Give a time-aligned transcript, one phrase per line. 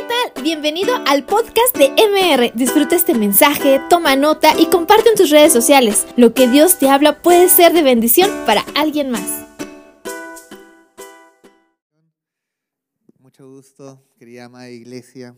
[0.00, 0.42] ¿qué tal?
[0.42, 2.52] Bienvenido al podcast de MR.
[2.54, 6.06] Disfruta este mensaje, toma nota y comparte en tus redes sociales.
[6.16, 9.46] Lo que Dios te habla puede ser de bendición para alguien más.
[13.18, 15.36] Mucho gusto, querida amada iglesia.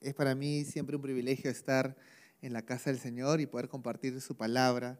[0.00, 1.96] Es para mí siempre un privilegio estar
[2.42, 4.98] en la casa del Señor y poder compartir su palabra,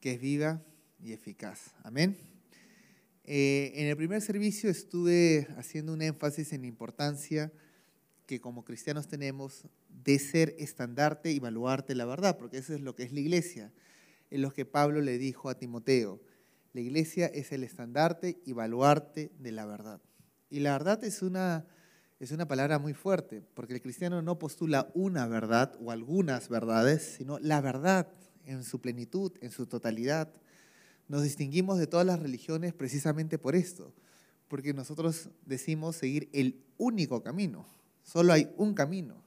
[0.00, 0.62] que es viva
[1.00, 1.74] y eficaz.
[1.82, 2.18] Amén.
[3.24, 7.50] Eh, en el primer servicio estuve haciendo un énfasis en la importancia
[8.26, 12.94] que como cristianos tenemos de ser estandarte y baluarte la verdad, porque eso es lo
[12.94, 13.72] que es la iglesia.
[14.30, 16.20] Es lo que Pablo le dijo a Timoteo.
[16.72, 20.00] La iglesia es el estandarte y baluarte de la verdad.
[20.50, 21.66] Y la verdad es una,
[22.18, 27.02] es una palabra muy fuerte, porque el cristiano no postula una verdad o algunas verdades,
[27.18, 28.08] sino la verdad
[28.44, 30.32] en su plenitud, en su totalidad.
[31.06, 33.94] Nos distinguimos de todas las religiones precisamente por esto,
[34.48, 37.66] porque nosotros decimos seguir el único camino.
[38.04, 39.24] Solo hay un camino.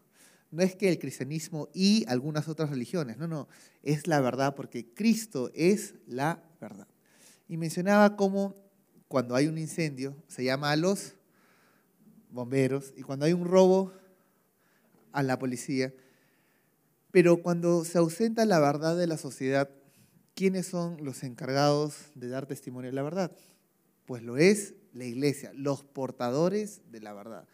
[0.50, 3.50] No es que el cristianismo y algunas otras religiones, no, no,
[3.84, 6.88] es la verdad porque Cristo es la verdad.
[7.50, 8.56] Y mencionaba cómo
[9.10, 11.16] cuando hay un incendio se llama a los
[12.30, 13.94] bomberos y cuando hay un robo
[15.12, 15.94] a la policía.
[17.12, 19.70] Pero cuando se ausenta la verdad de la sociedad,
[20.34, 23.32] ¿quiénes son los encargados de dar testimonio de la verdad?
[24.06, 27.48] Pues lo es la iglesia, los portadores de la verdad.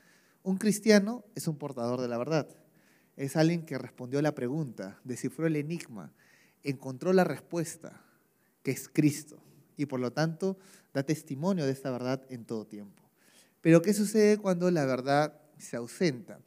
[0.44, 2.48] Un cristiano es un portador de la verdad.
[3.16, 6.12] Es alguien que respondió la pregunta, descifró el enigma,
[6.64, 8.02] encontró la respuesta,
[8.62, 9.42] que es Cristo.
[9.78, 10.58] Y por lo tanto
[10.94, 13.02] da testimonio de esta verdad en todo tiempo.
[13.62, 16.40] Pero ¿qué sucede cuando la verdad se ausenta?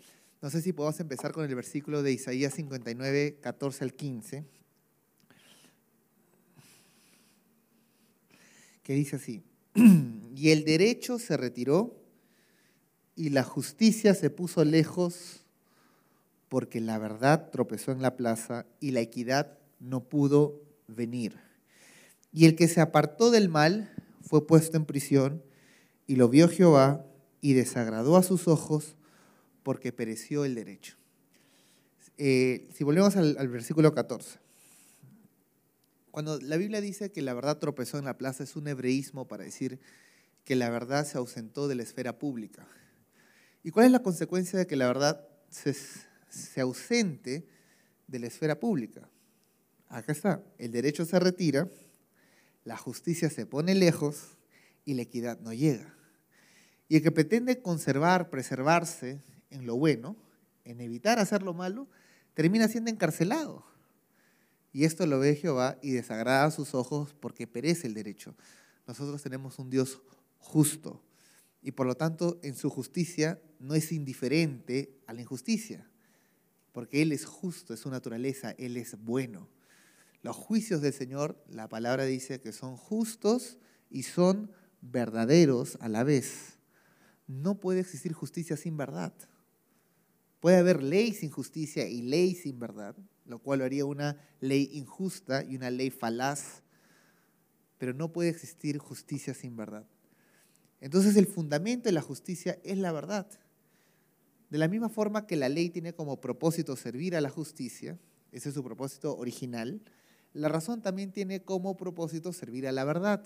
[0.43, 4.45] No sé si podemos empezar con el versículo de Isaías 59, 14 al 15,
[8.83, 9.43] que dice así,
[10.37, 12.06] y el derecho se retiró
[13.17, 15.43] y la justicia se puso lejos
[16.49, 21.35] porque la verdad tropezó en la plaza y la equidad no pudo venir.
[22.33, 25.43] Y el que se apartó del mal fue puesto en prisión
[26.07, 27.05] y lo vio Jehová
[27.41, 28.97] y desagradó a sus ojos
[29.63, 30.97] porque pereció el derecho.
[32.19, 34.39] Eh, si volvemos al, al versículo 14.
[36.11, 39.45] Cuando la Biblia dice que la verdad tropezó en la plaza es un hebreísmo para
[39.45, 39.81] decir
[40.45, 42.67] que la verdad se ausentó de la esfera pública.
[43.67, 45.75] ¿Y cuál es la consecuencia de que la verdad se,
[46.29, 47.49] se ausente
[48.07, 49.11] de la esfera pública?
[49.89, 51.69] Acá está, el derecho se retira,
[52.63, 54.37] la justicia se pone lejos
[54.85, 55.93] y la equidad no llega.
[56.89, 60.15] Y el que pretende conservar, preservarse en lo bueno,
[60.65, 61.89] en evitar hacer lo malo,
[62.35, 63.67] termina siendo encarcelado.
[64.73, 68.37] Y esto lo ve Jehová y desagrada a sus ojos porque perece el derecho.
[68.87, 70.01] Nosotros tenemos un Dios
[70.39, 71.03] justo
[71.63, 75.89] y por lo tanto en su justicia no es indiferente a la injusticia,
[76.73, 79.49] porque Él es justo, es su naturaleza, Él es bueno.
[80.23, 83.59] Los juicios del Señor, la palabra dice que son justos
[83.91, 84.51] y son
[84.81, 86.59] verdaderos a la vez.
[87.27, 89.15] No puede existir justicia sin verdad.
[90.41, 92.95] Puede haber ley sin justicia y ley sin verdad,
[93.25, 96.63] lo cual haría una ley injusta y una ley falaz,
[97.79, 99.87] pero no puede existir justicia sin verdad.
[100.81, 103.27] Entonces el fundamento de la justicia es la verdad.
[104.51, 107.99] De la misma forma que la ley tiene como propósito servir a la justicia,
[108.33, 109.83] ese es su propósito original,
[110.33, 113.25] la razón también tiene como propósito servir a la verdad.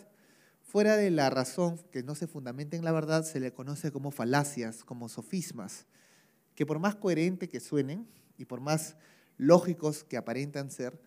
[0.63, 4.13] Fuera de la razón que no se fundamenta en la verdad, se le conoce como
[4.13, 5.87] falacias, como sofismas,
[6.55, 8.07] que por más coherente que suenen
[8.39, 8.97] y por más
[9.37, 11.01] lógicos que aparentan ser,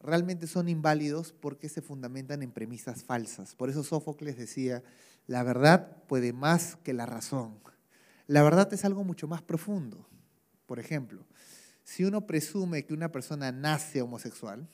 [0.00, 3.54] realmente son inválidos porque se fundamentan en premisas falsas.
[3.54, 4.82] Por eso Sófocles decía,
[5.26, 7.58] la verdad puede más que la razón.
[8.28, 10.06] La verdad es algo mucho más profundo.
[10.66, 11.24] Por ejemplo,
[11.82, 14.68] si uno presume que una persona nace homosexual,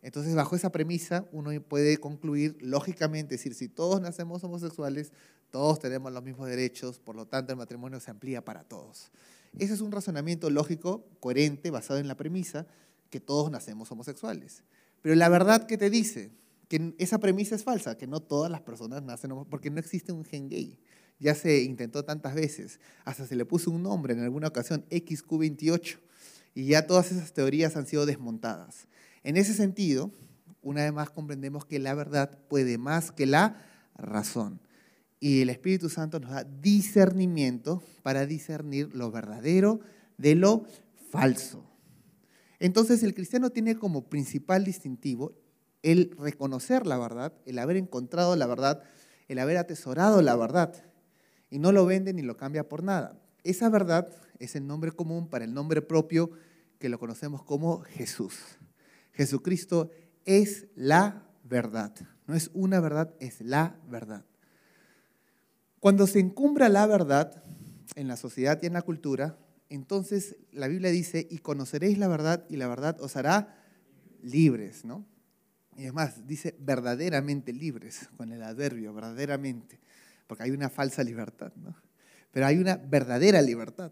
[0.00, 5.12] entonces bajo esa premisa uno puede concluir lógicamente, decir, si todos nacemos homosexuales,
[5.50, 9.10] todos tenemos los mismos derechos, por lo tanto el matrimonio se amplía para todos.
[9.58, 12.66] Ese es un razonamiento lógico, coherente, basado en la premisa
[13.10, 14.62] que todos nacemos homosexuales.
[15.02, 16.30] Pero la verdad que te dice
[16.68, 20.10] que esa premisa es falsa, que no todas las personas nacen homosexuales, porque no existe
[20.10, 20.78] un gen gay
[21.18, 25.98] ya se intentó tantas veces, hasta se le puso un nombre en alguna ocasión, XQ28,
[26.54, 28.88] y ya todas esas teorías han sido desmontadas.
[29.22, 30.12] En ese sentido,
[30.62, 34.60] una vez más comprendemos que la verdad puede más que la razón.
[35.20, 39.80] Y el Espíritu Santo nos da discernimiento para discernir lo verdadero
[40.16, 40.64] de lo
[41.10, 41.64] falso.
[42.60, 45.32] Entonces el cristiano tiene como principal distintivo
[45.82, 48.82] el reconocer la verdad, el haber encontrado la verdad,
[49.28, 50.87] el haber atesorado la verdad
[51.50, 53.20] y no lo vende ni lo cambia por nada.
[53.44, 54.08] esa verdad
[54.38, 56.30] es el nombre común para el nombre propio
[56.78, 58.34] que lo conocemos como Jesús.
[59.12, 59.90] Jesucristo
[60.24, 61.94] es la verdad.
[62.26, 64.24] No es una verdad, es la verdad.
[65.80, 67.42] Cuando se encumbra la verdad
[67.94, 69.38] en la sociedad y en la cultura,
[69.70, 73.56] entonces la Biblia dice, y conoceréis la verdad y la verdad os hará
[74.22, 75.06] libres, ¿no?
[75.76, 79.80] Y además dice verdaderamente libres, con el adverbio, verdaderamente,
[80.28, 81.74] porque hay una falsa libertad, ¿no?
[82.30, 83.90] Pero hay una verdadera libertad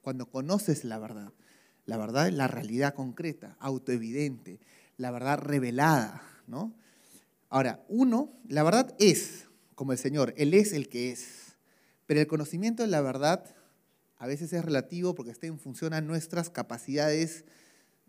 [0.00, 1.32] cuando conoces la verdad.
[1.84, 4.60] La verdad es la realidad concreta, autoevidente,
[4.96, 6.74] la verdad revelada, ¿no?
[7.50, 11.56] Ahora, uno, la verdad es como el Señor, Él es el que es.
[12.06, 13.44] Pero el conocimiento de la verdad
[14.16, 17.44] a veces es relativo porque está en función a nuestras capacidades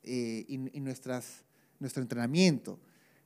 [0.03, 2.79] eh, y, nuestro entrenamiento.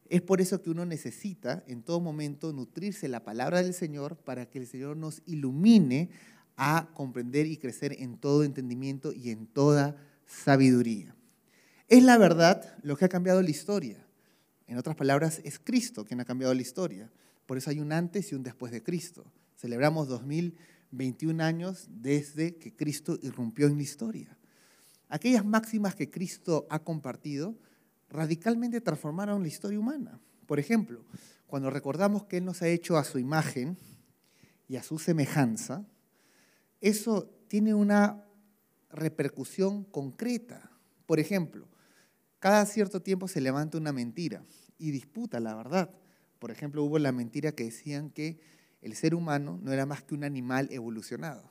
[0.10, 4.50] Es por eso que uno necesita en todo momento nutrirse la palabra del Señor para
[4.50, 6.10] que el Señor nos ilumine
[6.58, 9.96] a comprender y crecer en todo entendimiento y en toda
[10.26, 11.16] sabiduría.
[11.88, 14.04] Es la verdad lo que ha cambiado la historia.
[14.68, 17.12] En otras palabras, es Cristo quien ha cambiado la historia.
[17.46, 19.26] Por eso hay un antes y un después de Cristo.
[19.56, 24.38] Celebramos 2021 años desde que Cristo irrumpió en la historia.
[25.08, 27.56] Aquellas máximas que Cristo ha compartido
[28.10, 30.20] radicalmente transformaron la historia humana.
[30.46, 31.06] Por ejemplo,
[31.48, 33.78] cuando recordamos que Él nos ha hecho a su imagen
[34.68, 35.86] y a su semejanza,
[36.82, 38.24] eso tiene una
[38.90, 40.72] repercusión concreta.
[41.06, 41.68] Por ejemplo,
[42.40, 44.44] cada cierto tiempo se levanta una mentira
[44.78, 45.92] y disputa la verdad.
[46.40, 48.40] Por ejemplo, hubo la mentira que decían que
[48.82, 51.50] el ser humano no era más que un animal evolucionado.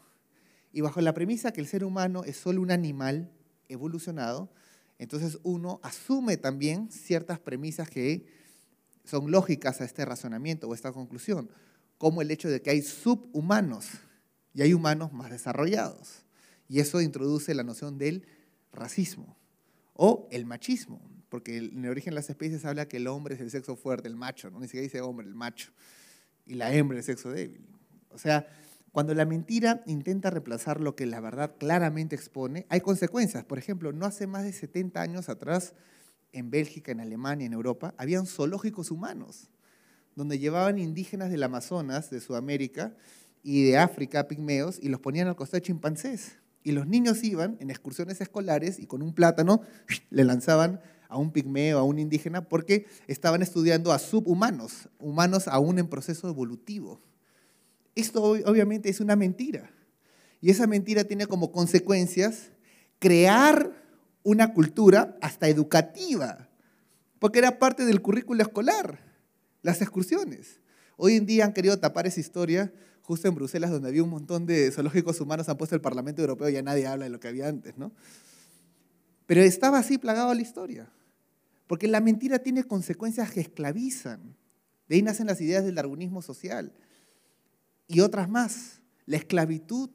[0.73, 3.31] Y bajo la premisa que el ser humano es solo un animal
[3.69, 4.51] evolucionado,
[4.99, 8.27] entonces uno asume también ciertas premisas que
[9.05, 11.51] son lógicas a este razonamiento o esta conclusión,
[11.97, 13.89] como el hecho de que hay subhumanos
[14.53, 16.25] y hay humanos más desarrollados.
[16.69, 18.27] Y eso introduce la noción del
[18.73, 19.37] racismo
[19.95, 23.41] o el machismo, porque en el origen de las especies habla que el hombre es
[23.41, 24.61] el sexo fuerte, el macho, ¿no?
[24.61, 25.73] ni siquiera dice hombre, el macho,
[26.47, 27.67] y la hembra el sexo débil.
[28.11, 28.47] O sea,
[28.93, 33.45] cuando la mentira intenta reemplazar lo que la verdad claramente expone, hay consecuencias.
[33.45, 35.75] Por ejemplo, no hace más de 70 años atrás,
[36.33, 39.49] en Bélgica, en Alemania, en Europa, habían zoológicos humanos,
[40.15, 42.95] donde llevaban indígenas del Amazonas, de Sudamérica
[43.43, 46.39] y de África, pigmeos, y los ponían al costado de chimpancés.
[46.63, 49.63] Y los niños iban en excursiones escolares y con un plátano
[50.11, 55.79] le lanzaban a un pigmeo, a un indígena, porque estaban estudiando a subhumanos, humanos aún
[55.79, 57.01] en proceso evolutivo.
[57.99, 59.73] Esto obviamente es una mentira.
[60.41, 62.53] Y esa mentira tiene como consecuencias
[63.01, 63.73] crear
[64.23, 66.49] una cultura hasta educativa,
[67.19, 69.01] porque era parte del currículo escolar,
[69.63, 70.61] las excursiones.
[70.97, 72.73] Hoy en día han querido tapar esa historia
[73.03, 76.49] justo en Bruselas, donde había un montón de zoológicos humanos, han puesto el Parlamento Europeo
[76.49, 77.91] y ya nadie habla de lo que había antes, ¿no?
[79.27, 80.89] Pero estaba así plagado la historia,
[81.67, 84.37] porque la mentira tiene consecuencias que esclavizan.
[84.89, 86.73] De ahí nacen las ideas del darwinismo social
[87.89, 89.91] y otras más, la esclavitud.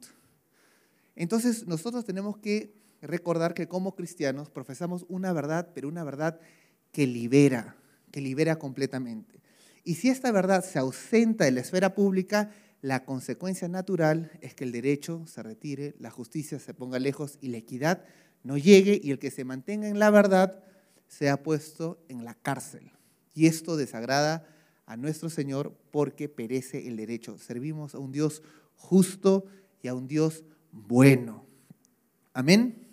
[1.14, 6.40] Entonces nosotros tenemos que recordar que como cristianos profesamos una verdad, pero una verdad
[6.92, 7.76] que libera,
[8.10, 9.40] que libera completamente.
[9.84, 12.50] Y si esta verdad se ausenta de la esfera pública,
[12.80, 17.48] la consecuencia natural es que el derecho se retire, la justicia se ponga lejos y
[17.48, 18.04] la equidad
[18.42, 20.62] no llegue y el que se mantenga en la verdad
[21.06, 22.92] sea puesto en la cárcel.
[23.34, 24.46] Y esto desagrada
[24.86, 27.38] a nuestro Señor porque perece el derecho.
[27.38, 28.42] Servimos a un Dios
[28.76, 29.46] justo
[29.82, 31.44] y a un Dios bueno.
[32.32, 32.88] Amén.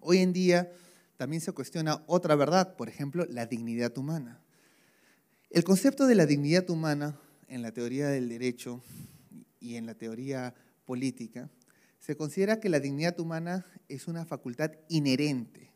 [0.00, 0.72] Hoy en día
[1.16, 4.40] también se cuestiona otra verdad, por ejemplo, la dignidad humana.
[5.50, 8.82] El concepto de la dignidad humana en la teoría del derecho
[9.60, 11.50] y en la teoría política,
[11.98, 15.72] se considera que la dignidad humana es una facultad inherente.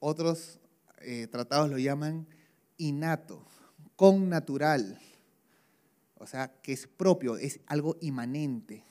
[0.00, 0.58] Otros
[1.00, 2.26] eh, tratados lo llaman
[2.76, 3.46] innato,
[3.96, 4.98] con natural,
[6.16, 8.84] o sea, que es propio, es algo inmanente.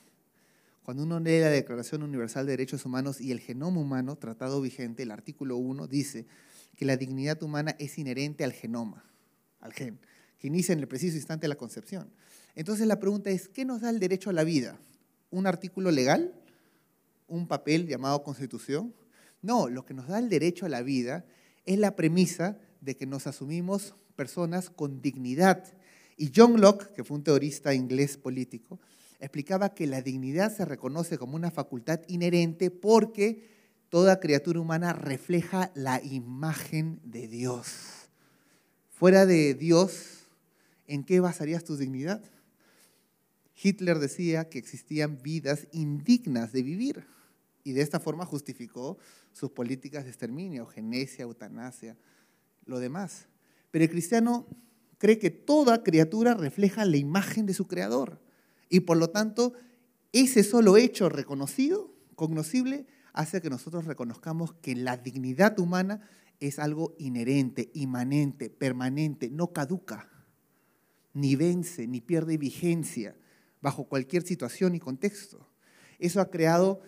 [0.82, 5.04] Cuando uno lee la Declaración Universal de Derechos Humanos y el genoma humano, tratado vigente,
[5.04, 6.26] el artículo 1 dice
[6.76, 9.04] que la dignidad humana es inherente al genoma,
[9.60, 9.98] al gen
[10.42, 12.10] que inicia en el preciso instante de la concepción.
[12.56, 14.76] Entonces la pregunta es, ¿qué nos da el derecho a la vida?
[15.30, 16.34] ¿Un artículo legal?
[17.28, 18.92] ¿Un papel llamado constitución?
[19.40, 21.24] No, lo que nos da el derecho a la vida
[21.64, 25.64] es la premisa de que nos asumimos personas con dignidad.
[26.16, 28.80] Y John Locke, que fue un teorista inglés político,
[29.18, 33.48] explicaba que la dignidad se reconoce como una facultad inherente porque
[33.88, 38.08] toda criatura humana refleja la imagen de Dios.
[38.90, 40.26] Fuera de Dios,
[40.86, 42.22] ¿en qué basarías tu dignidad?
[43.60, 47.04] Hitler decía que existían vidas indignas de vivir
[47.64, 48.98] y de esta forma justificó
[49.32, 51.96] sus políticas de exterminio, eugenesia, eutanasia,
[52.64, 53.26] lo demás.
[53.72, 54.46] Pero el cristiano
[54.98, 58.20] cree que toda criatura refleja la imagen de su creador
[58.68, 59.54] y por lo tanto
[60.12, 66.94] ese solo hecho reconocido, cognoscible, hace que nosotros reconozcamos que la dignidad humana es algo
[66.98, 70.08] inherente, inmanente, permanente, no caduca,
[71.14, 73.16] ni vence, ni pierde vigencia
[73.60, 75.48] bajo cualquier situación y contexto.
[75.98, 76.80] Eso ha creado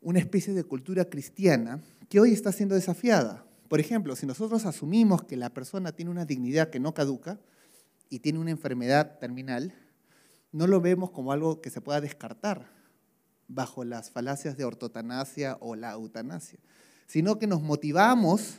[0.00, 3.46] una especie de cultura cristiana que hoy está siendo desafiada.
[3.70, 7.38] Por ejemplo, si nosotros asumimos que la persona tiene una dignidad que no caduca
[8.08, 9.72] y tiene una enfermedad terminal,
[10.50, 12.66] no lo vemos como algo que se pueda descartar
[13.46, 16.58] bajo las falacias de ortotanasia o la eutanasia,
[17.06, 18.56] sino que nos motivamos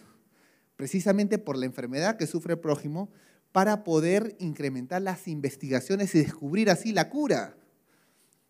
[0.78, 3.12] precisamente por la enfermedad que sufre el prójimo
[3.52, 7.58] para poder incrementar las investigaciones y descubrir así la cura.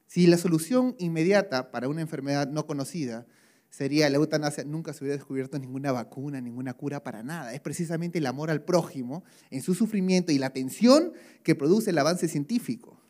[0.05, 3.25] Si la solución inmediata para una enfermedad no conocida
[3.71, 7.53] sería la eutanasia, nunca se hubiera descubierto ninguna vacuna, ninguna cura para nada.
[7.53, 11.97] Es precisamente el amor al prójimo en su sufrimiento y la atención que produce el
[11.97, 13.01] avance científico.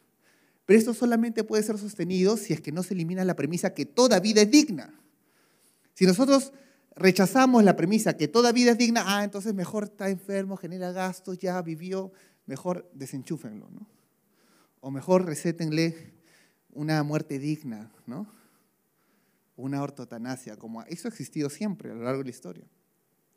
[0.65, 3.87] Pero esto solamente puede ser sostenido si es que no se elimina la premisa que
[3.87, 4.93] toda vida es digna.
[5.95, 6.53] Si nosotros
[6.95, 11.39] rechazamos la premisa que toda vida es digna, ah, entonces mejor está enfermo, genera gastos,
[11.39, 12.11] ya vivió,
[12.45, 13.87] mejor desenchúfenlo, ¿no?
[14.79, 16.13] O mejor recétenle
[16.71, 18.27] una muerte digna, ¿no?
[19.55, 22.65] Una ortotanasia, como eso ha existido siempre a lo largo de la historia.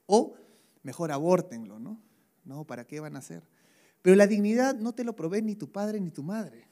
[0.06, 0.35] O
[0.83, 2.00] mejor abórtenlo, ¿no?
[2.44, 3.42] No, ¿para qué van a hacer?
[4.02, 6.68] Pero la dignidad no te lo provee ni tu padre ni tu madre.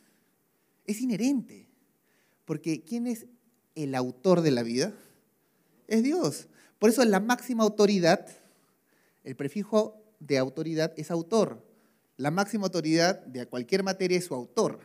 [0.84, 1.68] Es inherente.
[2.44, 3.26] Porque ¿quién es
[3.74, 4.92] el autor de la vida?
[5.88, 6.48] Es Dios.
[6.78, 8.26] Por eso la máxima autoridad,
[9.24, 11.64] el prefijo de autoridad es autor.
[12.16, 14.80] La máxima autoridad de cualquier materia es su autor.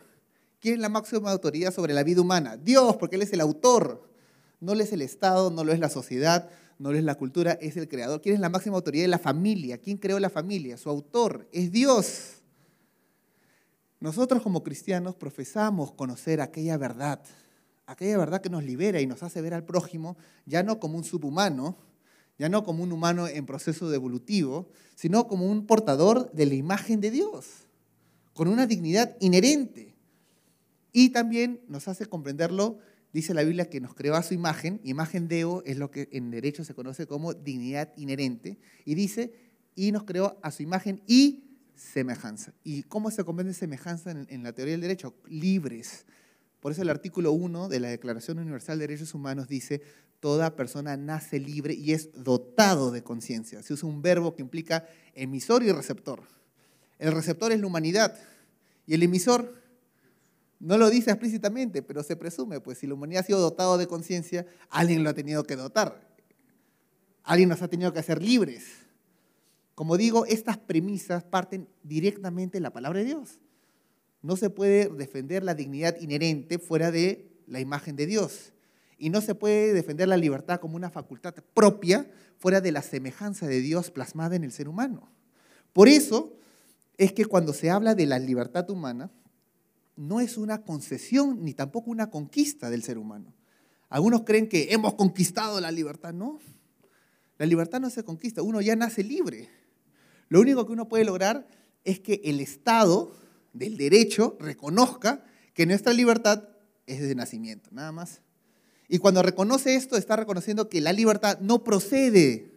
[0.60, 2.56] ¿Quién es la máxima autoridad sobre la vida humana?
[2.56, 4.07] Dios, porque Él es el autor.
[4.60, 7.52] No lo es el Estado, no lo es la sociedad, no lo es la cultura,
[7.60, 8.20] es el creador.
[8.20, 9.78] ¿Quién es la máxima autoridad de la familia?
[9.78, 10.76] ¿Quién creó la familia?
[10.76, 12.42] Su autor es Dios.
[14.00, 17.20] Nosotros como cristianos profesamos conocer aquella verdad,
[17.86, 21.04] aquella verdad que nos libera y nos hace ver al prójimo ya no como un
[21.04, 21.76] subhumano,
[22.38, 26.54] ya no como un humano en proceso de evolutivo, sino como un portador de la
[26.54, 27.46] imagen de Dios,
[28.34, 29.96] con una dignidad inherente.
[30.92, 32.78] Y también nos hace comprenderlo,
[33.12, 34.80] dice la Biblia, que nos creó a su imagen.
[34.84, 38.58] Imagen deo es lo que en derecho se conoce como dignidad inherente.
[38.84, 39.32] Y dice,
[39.74, 42.52] y nos creó a su imagen y semejanza.
[42.64, 45.14] ¿Y cómo se comprende semejanza en, en la teoría del derecho?
[45.26, 46.06] Libres.
[46.60, 49.80] Por eso el artículo 1 de la Declaración Universal de Derechos Humanos dice,
[50.20, 53.62] toda persona nace libre y es dotado de conciencia.
[53.62, 56.22] Se usa un verbo que implica emisor y receptor.
[56.98, 58.18] El receptor es la humanidad
[58.86, 59.54] y el emisor
[60.60, 63.86] no lo dice explícitamente, pero se presume, pues si la humanidad ha sido dotado de
[63.86, 66.08] conciencia, alguien lo ha tenido que dotar.
[67.22, 68.64] Alguien nos ha tenido que hacer libres.
[69.74, 73.38] Como digo, estas premisas parten directamente de la palabra de Dios.
[74.22, 78.52] No se puede defender la dignidad inherente fuera de la imagen de Dios.
[78.98, 83.46] Y no se puede defender la libertad como una facultad propia fuera de la semejanza
[83.46, 85.08] de Dios plasmada en el ser humano.
[85.72, 86.32] Por eso
[86.96, 89.12] es que cuando se habla de la libertad humana,
[89.98, 93.34] no es una concesión ni tampoco una conquista del ser humano.
[93.88, 96.14] Algunos creen que hemos conquistado la libertad.
[96.14, 96.38] No,
[97.36, 99.48] la libertad no se conquista, uno ya nace libre.
[100.28, 101.48] Lo único que uno puede lograr
[101.84, 103.12] es que el Estado
[103.52, 106.48] del derecho reconozca que nuestra libertad
[106.86, 108.22] es de nacimiento, nada más.
[108.88, 112.52] Y cuando reconoce esto, está reconociendo que la libertad no procede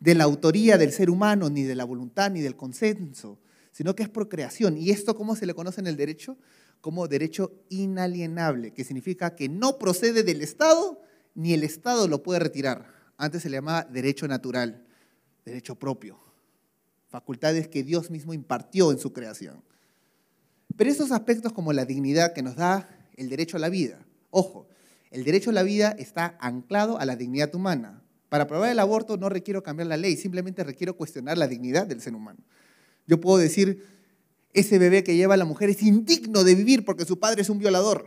[0.00, 3.38] de la autoría del ser humano, ni de la voluntad, ni del consenso,
[3.70, 4.78] sino que es por creación.
[4.78, 6.38] ¿Y esto cómo se le conoce en el derecho?
[6.80, 11.00] Como derecho inalienable, que significa que no procede del Estado
[11.34, 12.86] ni el Estado lo puede retirar.
[13.18, 14.84] Antes se le llamaba derecho natural,
[15.44, 16.18] derecho propio,
[17.08, 19.62] facultades que Dios mismo impartió en su creación.
[20.76, 24.68] Pero esos aspectos como la dignidad que nos da el derecho a la vida, ojo,
[25.10, 28.02] el derecho a la vida está anclado a la dignidad humana.
[28.28, 32.00] Para aprobar el aborto no requiero cambiar la ley, simplemente requiero cuestionar la dignidad del
[32.00, 32.40] ser humano.
[33.06, 33.84] Yo puedo decir,
[34.56, 37.58] ese bebé que lleva la mujer es indigno de vivir porque su padre es un
[37.58, 38.06] violador.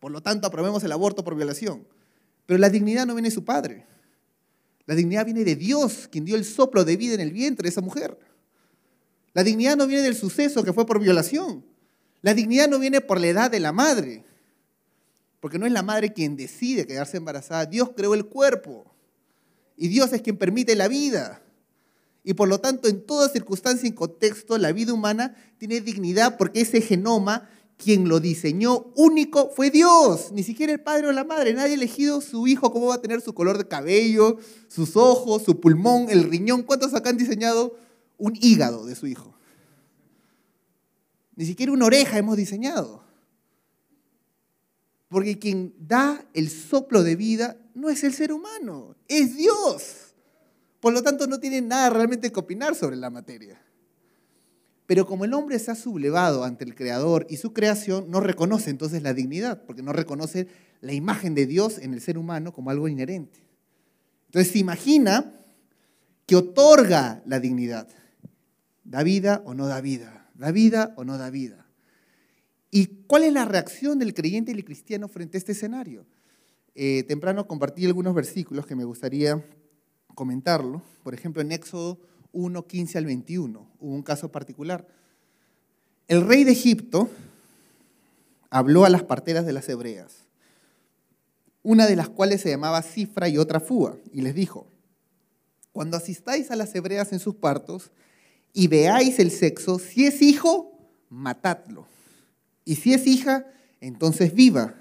[0.00, 1.86] Por lo tanto, aprobemos el aborto por violación.
[2.44, 3.86] Pero la dignidad no viene de su padre.
[4.84, 7.70] La dignidad viene de Dios, quien dio el soplo de vida en el vientre de
[7.70, 8.18] esa mujer.
[9.32, 11.64] La dignidad no viene del suceso que fue por violación.
[12.20, 14.24] La dignidad no viene por la edad de la madre.
[15.40, 17.64] Porque no es la madre quien decide quedarse embarazada.
[17.64, 18.92] Dios creó el cuerpo.
[19.76, 21.42] Y Dios es quien permite la vida.
[22.24, 26.60] Y por lo tanto, en toda circunstancia y contexto, la vida humana tiene dignidad porque
[26.60, 31.52] ese genoma quien lo diseñó único fue Dios, ni siquiera el padre o la madre.
[31.52, 34.36] Nadie ha elegido su hijo cómo va a tener su color de cabello,
[34.68, 36.62] sus ojos, su pulmón, el riñón.
[36.62, 37.76] ¿Cuántos acá han diseñado
[38.18, 39.34] un hígado de su hijo?
[41.34, 43.02] Ni siquiera una oreja hemos diseñado.
[45.08, 50.01] Porque quien da el soplo de vida no es el ser humano, es Dios.
[50.82, 53.62] Por lo tanto, no tiene nada realmente que opinar sobre la materia.
[54.86, 58.70] Pero como el hombre se ha sublevado ante el Creador y su creación, no reconoce
[58.70, 60.48] entonces la dignidad, porque no reconoce
[60.80, 63.38] la imagen de Dios en el ser humano como algo inherente.
[64.26, 65.32] Entonces se imagina
[66.26, 67.86] que otorga la dignidad.
[68.82, 70.32] ¿Da vida o no da vida?
[70.34, 71.64] ¿Da vida o no da vida?
[72.72, 76.06] ¿Y cuál es la reacción del creyente y el cristiano frente a este escenario?
[76.74, 79.44] Eh, temprano compartí algunos versículos que me gustaría
[80.14, 80.82] comentarlo.
[81.02, 81.98] Por ejemplo, en Éxodo
[82.32, 83.66] 1, 15 al 21.
[83.80, 84.86] Hubo un caso particular.
[86.08, 87.08] El rey de Egipto
[88.50, 90.26] habló a las parteras de las hebreas,
[91.62, 94.66] una de las cuales se llamaba Cifra y otra Fua, y les dijo,
[95.72, 97.92] cuando asistáis a las hebreas en sus partos
[98.52, 100.78] y veáis el sexo, si es hijo,
[101.08, 101.86] matadlo.
[102.64, 103.46] Y si es hija,
[103.80, 104.74] entonces viva.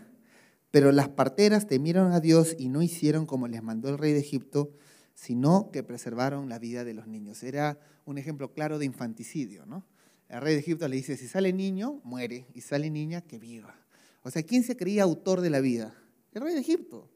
[0.70, 4.20] Pero las parteras temieron a Dios y no hicieron como les mandó el rey de
[4.20, 4.72] Egipto,
[5.14, 7.44] sino que preservaron la vida de los niños.
[7.44, 9.86] Era un ejemplo claro de infanticidio, ¿no?
[10.30, 13.76] El rey de Egipto le dice, si sale niño, muere, y sale niña, que viva.
[14.24, 15.94] O sea, ¿quién se creía autor de la vida?
[16.32, 17.10] El rey de Egipto.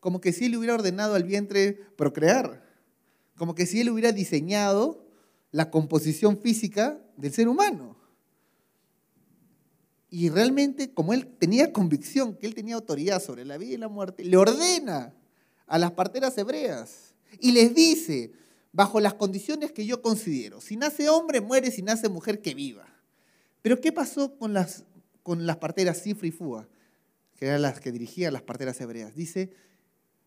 [0.00, 2.64] Como que si él hubiera ordenado al vientre procrear.
[3.36, 5.06] Como que si él hubiera diseñado
[5.52, 7.96] la composición física del ser humano.
[10.10, 13.88] Y realmente, como él tenía convicción que él tenía autoridad sobre la vida y la
[13.88, 15.14] muerte, le ordena
[15.66, 17.05] a las parteras hebreas
[17.40, 18.32] y les dice,
[18.72, 22.86] bajo las condiciones que yo considero, si nace hombre, muere, si nace mujer, que viva.
[23.62, 24.84] Pero ¿qué pasó con las,
[25.22, 26.68] con las parteras Cifra y Fua,
[27.36, 29.14] que eran las que dirigían las parteras hebreas?
[29.14, 29.50] Dice,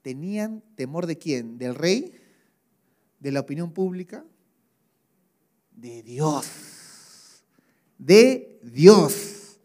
[0.01, 1.57] tenían temor de quién?
[1.57, 2.13] ¿Del rey?
[3.19, 4.25] ¿De la opinión pública?
[5.75, 6.47] De Dios.
[7.97, 9.59] De Dios.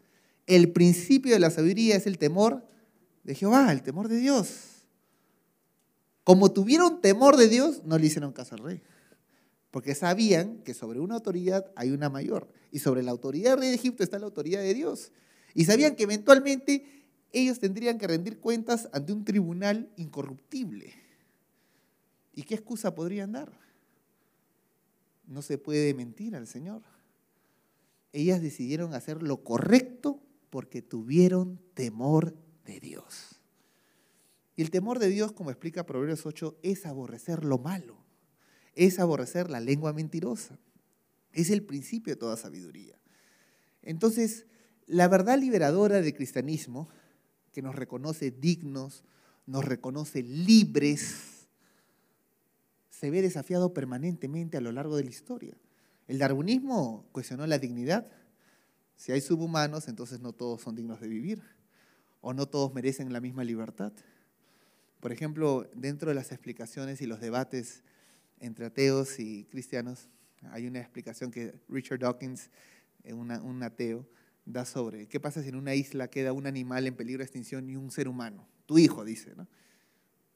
[0.46, 2.64] El principio de la sabiduría es el temor
[3.22, 4.73] de Jehová, el temor de Dios.
[6.24, 8.82] Como tuvieron temor de Dios, no le hicieron caso al rey.
[9.70, 12.48] Porque sabían que sobre una autoridad hay una mayor.
[12.72, 15.12] Y sobre la autoridad del rey de Egipto está la autoridad de Dios.
[15.52, 20.94] Y sabían que eventualmente ellos tendrían que rendir cuentas ante un tribunal incorruptible.
[22.32, 23.52] ¿Y qué excusa podrían dar?
[25.26, 26.82] No se puede mentir al Señor.
[28.12, 32.34] Ellas decidieron hacer lo correcto porque tuvieron temor
[32.64, 33.34] de Dios.
[34.56, 37.96] Y el temor de Dios, como explica Proverbios 8, es aborrecer lo malo,
[38.74, 40.58] es aborrecer la lengua mentirosa.
[41.32, 42.96] Es el principio de toda sabiduría.
[43.82, 44.46] Entonces,
[44.86, 46.88] la verdad liberadora del cristianismo,
[47.52, 49.04] que nos reconoce dignos,
[49.46, 51.48] nos reconoce libres,
[52.90, 55.56] se ve desafiado permanentemente a lo largo de la historia.
[56.06, 58.10] El darwinismo cuestionó la dignidad.
[58.96, 61.42] Si hay subhumanos, entonces no todos son dignos de vivir,
[62.20, 63.92] o no todos merecen la misma libertad.
[65.04, 67.82] Por ejemplo, dentro de las explicaciones y los debates
[68.40, 70.08] entre ateos y cristianos,
[70.50, 72.48] hay una explicación que Richard Dawkins,
[73.02, 74.08] eh, un ateo,
[74.46, 77.68] da sobre qué pasa si en una isla queda un animal en peligro de extinción
[77.68, 78.48] y un ser humano.
[78.64, 79.46] Tu hijo, dice, ¿no?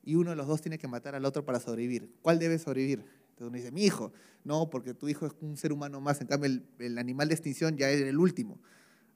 [0.03, 2.13] Y uno de los dos tiene que matar al otro para sobrevivir.
[2.21, 2.99] ¿Cuál debe sobrevivir?
[2.99, 4.13] Entonces uno dice, mi hijo.
[4.45, 6.21] No, porque tu hijo es un ser humano más.
[6.21, 8.61] En cambio, el, el animal de extinción ya es el último.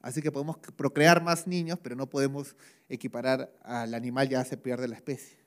[0.01, 2.57] Así que podemos procrear más niños, pero no podemos
[2.89, 5.42] equiparar al animal, ya se pierde la especie.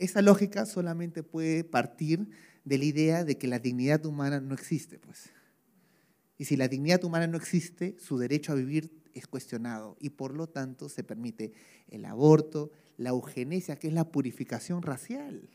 [0.00, 2.28] Esa lógica solamente puede partir
[2.64, 5.30] de la idea de que la dignidad humana no existe, pues.
[6.38, 10.34] Y si la dignidad humana no existe, su derecho a vivir es cuestionado y por
[10.34, 11.52] lo tanto se permite
[11.88, 15.50] el aborto, la eugenesia, que es la purificación racial.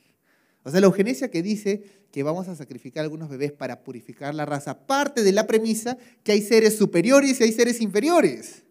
[0.62, 4.36] O sea, la eugenesia que dice que vamos a sacrificar a algunos bebés para purificar
[4.36, 8.65] la raza parte de la premisa que hay seres superiores y hay seres inferiores.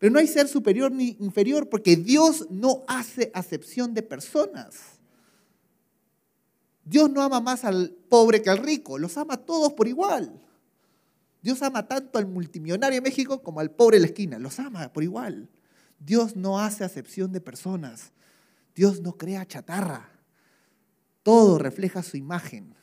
[0.00, 4.98] Pero no hay ser superior ni inferior porque Dios no hace acepción de personas.
[6.82, 10.40] Dios no ama más al pobre que al rico, los ama a todos por igual.
[11.42, 14.90] Dios ama tanto al multimillonario de México como al pobre de la esquina, los ama
[14.90, 15.50] por igual.
[15.98, 18.12] Dios no hace acepción de personas.
[18.74, 20.18] Dios no crea chatarra.
[21.22, 22.74] Todo refleja su imagen,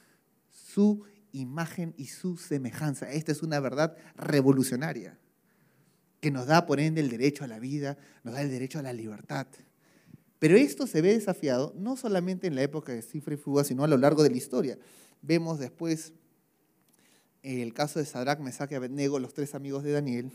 [0.52, 3.10] su imagen y su semejanza.
[3.10, 5.18] Esta es una verdad revolucionaria
[6.20, 8.82] que nos da por ende el derecho a la vida, nos da el derecho a
[8.82, 9.48] la libertad.
[10.40, 13.84] Pero esto se ve desafiado no solamente en la época de Cifra y Fuga, sino
[13.84, 14.78] a lo largo de la historia.
[15.22, 16.14] Vemos después
[17.44, 20.32] el caso de Sadrach, Mesach y Abednego, los tres amigos de Daniel,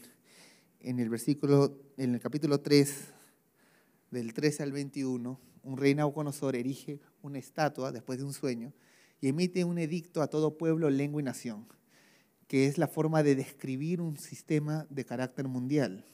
[0.80, 2.92] en el versículo, en el capítulo 3,
[4.10, 8.72] del 13 al 21, un rey Nabucodonosor erige una estatua después de un sueño
[9.20, 11.66] y emite un edicto a todo pueblo, lengua y nación,
[12.52, 16.04] que es la forma de describir un sistema de carácter mundial.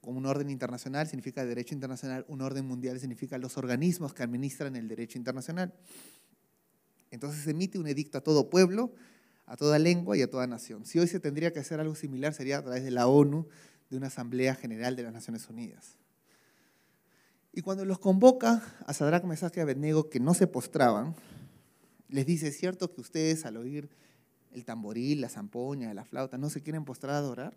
[0.00, 4.74] Como un orden internacional significa derecho internacional, un orden mundial significa los organismos que administran
[4.74, 5.72] el derecho internacional.
[7.12, 8.92] Entonces emite un edicto a todo pueblo,
[9.46, 10.84] a toda lengua y a toda nación.
[10.84, 13.46] Si hoy se tendría que hacer algo similar sería a través de la ONU,
[13.88, 15.94] de una Asamblea General de las Naciones Unidas.
[17.52, 21.14] Y cuando los convoca a Sadrach, Mesach y Abednego, que no se postraban,
[22.08, 23.90] les dice, ¿es cierto que ustedes al oír
[24.52, 27.56] el tamboril, la zampoña, la flauta, no se quieren postrar a adorar?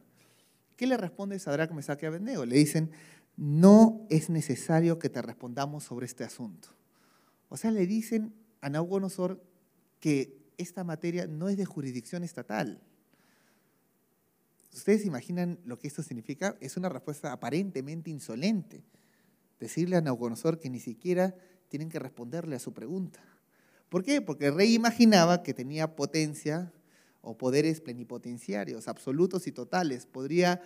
[0.76, 2.46] ¿Qué le responde Sadrach, Mesach y Abednego?
[2.46, 2.92] Le dicen,
[3.38, 6.70] no es necesario que te respondamos sobre este asunto.
[7.50, 9.44] O sea, le dicen a Nabucodonosor
[10.00, 12.82] que esta materia no es de jurisdicción estatal.
[14.74, 16.58] ¿Ustedes imaginan lo que esto significa?
[16.60, 18.84] Es una respuesta aparentemente insolente
[19.60, 21.36] decirle a Nabucodonosor que ni siquiera
[21.70, 23.20] tienen que responderle a su pregunta.
[23.90, 24.22] ¿Por qué?
[24.22, 26.74] Porque el rey imaginaba que tenía potencia
[27.24, 30.06] o poderes plenipotenciarios, absolutos y totales.
[30.06, 30.62] Podría,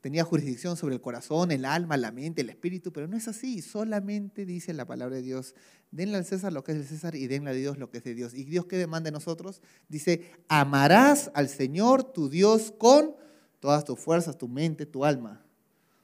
[0.00, 3.62] tenía jurisdicción sobre el corazón, el alma, la mente, el espíritu, pero no es así.
[3.62, 5.54] Solamente dice la palabra de Dios,
[5.92, 8.04] denle al César lo que es del César y denle a Dios lo que es
[8.04, 8.34] de Dios.
[8.34, 9.62] ¿Y Dios qué demanda de nosotros?
[9.88, 13.14] Dice, amarás al Señor tu Dios con
[13.60, 15.46] todas tus fuerzas, tu mente, tu alma.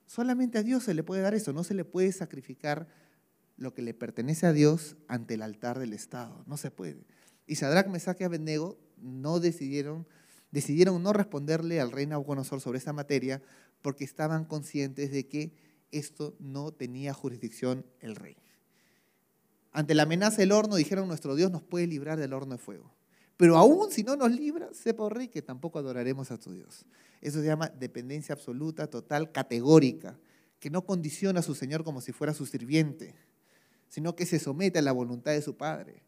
[0.06, 2.86] Solamente a Dios se le puede dar eso, no se le puede sacrificar
[3.56, 7.04] lo que le pertenece a Dios ante el altar del Estado, no se puede.
[7.50, 10.06] Y Sadrach, Mesach y Abednego no decidieron,
[10.52, 13.42] decidieron no responderle al rey Nabucodonosor sobre esta materia
[13.82, 15.52] porque estaban conscientes de que
[15.90, 18.36] esto no tenía jurisdicción el rey.
[19.72, 22.94] Ante la amenaza del horno dijeron, nuestro Dios nos puede librar del horno de fuego.
[23.36, 26.86] Pero aún si no nos libra, sepa, oh rey, que tampoco adoraremos a tu Dios.
[27.20, 30.16] Eso se llama dependencia absoluta, total, categórica,
[30.60, 33.16] que no condiciona a su Señor como si fuera su sirviente,
[33.88, 36.04] sino que se somete a la voluntad de su Padre.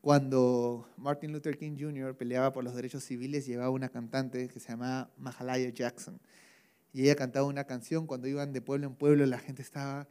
[0.00, 2.16] Cuando Martin Luther King Jr.
[2.16, 6.20] peleaba por los derechos civiles, llevaba una cantante que se llamaba Mahalaya Jackson.
[6.92, 10.06] Y ella cantaba una canción, cuando iban de pueblo en pueblo, la gente estaba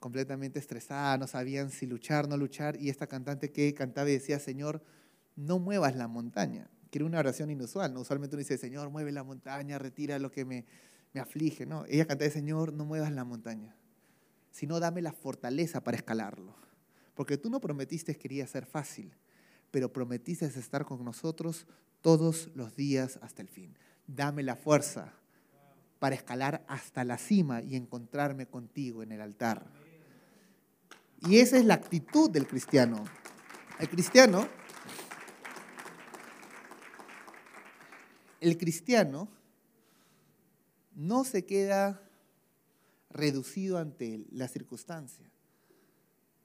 [0.00, 4.38] completamente estresada, no sabían si luchar no luchar, y esta cantante que cantaba y decía,
[4.38, 4.82] Señor,
[5.36, 7.92] no muevas la montaña, que era una oración inusual.
[7.92, 8.00] ¿no?
[8.00, 10.64] Usualmente uno dice, Señor, mueve la montaña, retira lo que me,
[11.12, 11.66] me aflige.
[11.66, 13.76] No, ella cantaba, Señor, no muevas la montaña,
[14.50, 16.67] sino dame la fortaleza para escalarlo.
[17.18, 19.12] Porque tú no prometiste que quería ser fácil,
[19.72, 21.66] pero prometiste estar con nosotros
[22.00, 23.76] todos los días hasta el fin.
[24.06, 25.14] Dame la fuerza
[25.98, 29.66] para escalar hasta la cima y encontrarme contigo en el altar.
[31.22, 33.02] Y esa es la actitud del cristiano.
[33.80, 34.48] El cristiano
[38.40, 39.28] el cristiano
[40.94, 42.00] no se queda
[43.10, 45.27] reducido ante la circunstancia.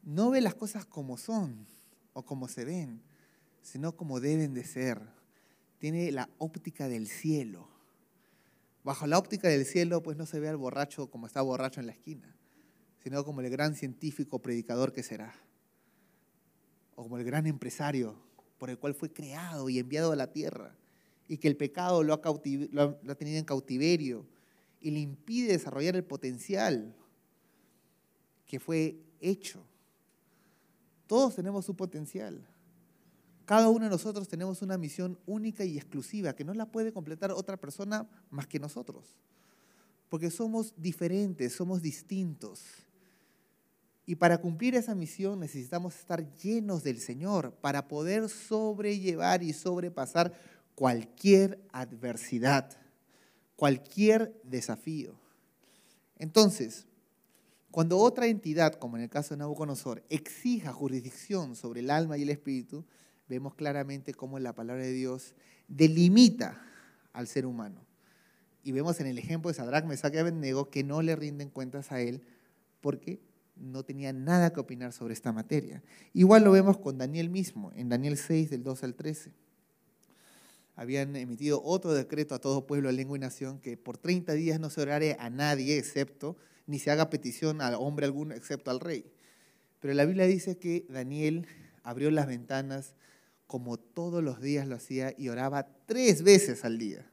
[0.03, 1.65] No ve las cosas como son
[2.13, 3.01] o como se ven,
[3.61, 5.01] sino como deben de ser.
[5.79, 7.67] Tiene la óptica del cielo.
[8.83, 11.87] Bajo la óptica del cielo, pues no se ve al borracho como está borracho en
[11.87, 12.35] la esquina,
[13.01, 15.33] sino como el gran científico predicador que será,
[16.95, 18.15] o como el gran empresario
[18.57, 20.75] por el cual fue creado y enviado a la tierra
[21.27, 24.25] y que el pecado lo ha, tenido en cautiverio
[24.81, 26.95] y le impide desarrollar el potencial
[28.45, 29.65] que fue hecho.
[31.07, 32.45] Todos tenemos su potencial.
[33.45, 37.31] Cada uno de nosotros tenemos una misión única y exclusiva que no la puede completar
[37.31, 39.17] otra persona más que nosotros.
[40.09, 42.63] Porque somos diferentes, somos distintos.
[44.05, 50.33] Y para cumplir esa misión necesitamos estar llenos del Señor para poder sobrellevar y sobrepasar
[50.75, 52.77] cualquier adversidad,
[53.55, 55.15] cualquier desafío.
[56.17, 56.85] Entonces,
[57.73, 62.21] cuando otra entidad, como en el caso de Nabucodonosor, exija jurisdicción sobre el alma y
[62.21, 62.85] el espíritu,
[63.27, 65.33] vemos claramente cómo la palabra de Dios
[65.67, 66.61] delimita
[67.13, 67.83] al ser humano.
[68.63, 71.91] Y vemos en el ejemplo de Sadrach, Mesach y Abednego que no le rinden cuentas
[71.91, 72.21] a él
[72.79, 73.19] porque
[73.55, 75.81] no tenía nada que opinar sobre esta materia.
[76.13, 79.31] Igual lo vemos con Daniel mismo, en Daniel 6, del 2 al 13
[80.75, 84.69] habían emitido otro decreto a todo pueblo, lengua y nación, que por 30 días no
[84.69, 89.11] se orare a nadie excepto, ni se haga petición a hombre alguno excepto al rey.
[89.79, 91.47] Pero la Biblia dice que Daniel
[91.83, 92.95] abrió las ventanas
[93.47, 97.11] como todos los días lo hacía y oraba tres veces al día,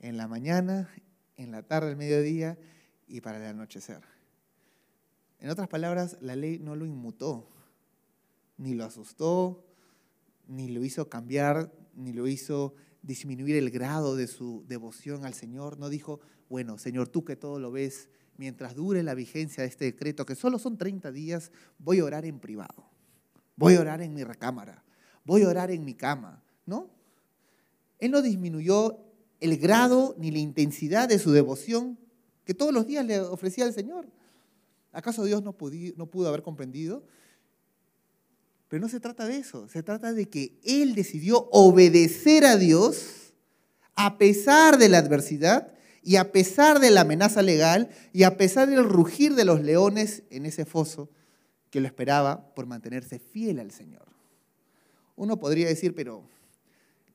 [0.00, 0.90] en la mañana,
[1.36, 2.58] en la tarde, al mediodía
[3.06, 4.00] y para el anochecer.
[5.38, 7.48] En otras palabras, la ley no lo inmutó,
[8.56, 9.64] ni lo asustó,
[10.48, 15.78] ni lo hizo cambiar, ni lo hizo disminuir el grado de su devoción al Señor.
[15.78, 18.08] No dijo, bueno, Señor, tú que todo lo ves,
[18.40, 22.24] mientras dure la vigencia de este decreto, que solo son 30 días, voy a orar
[22.24, 22.88] en privado.
[23.54, 24.82] Voy a orar en mi recámara.
[25.26, 26.42] Voy a orar en mi cama.
[26.64, 26.88] ¿No?
[27.98, 28.98] Él no disminuyó
[29.40, 31.98] el grado ni la intensidad de su devoción
[32.46, 34.08] que todos los días le ofrecía al Señor.
[34.90, 35.54] ¿Acaso Dios no,
[35.96, 37.04] no pudo haber comprendido?
[38.68, 43.34] Pero no se trata de eso, se trata de que Él decidió obedecer a Dios
[43.96, 48.68] a pesar de la adversidad y a pesar de la amenaza legal y a pesar
[48.68, 51.10] del rugir de los leones en ese foso
[51.70, 54.08] que lo esperaba por mantenerse fiel al Señor.
[55.16, 56.24] Uno podría decir, pero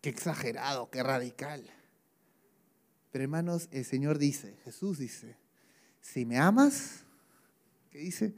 [0.02, 1.64] qué exagerado, qué radical.
[3.12, 5.38] Pero hermanos, el Señor dice, Jesús dice,
[6.02, 7.04] si me amas,
[7.90, 8.36] ¿qué dice?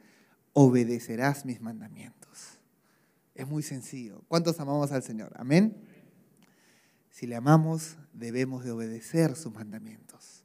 [0.53, 2.60] Obedecerás mis mandamientos.
[3.36, 4.23] Es muy sencillo.
[4.27, 5.33] ¿Cuántos amamos al Señor?
[5.36, 5.75] Amén.
[7.12, 10.37] Si le amamos, debemos de obedecer sus mandamientos.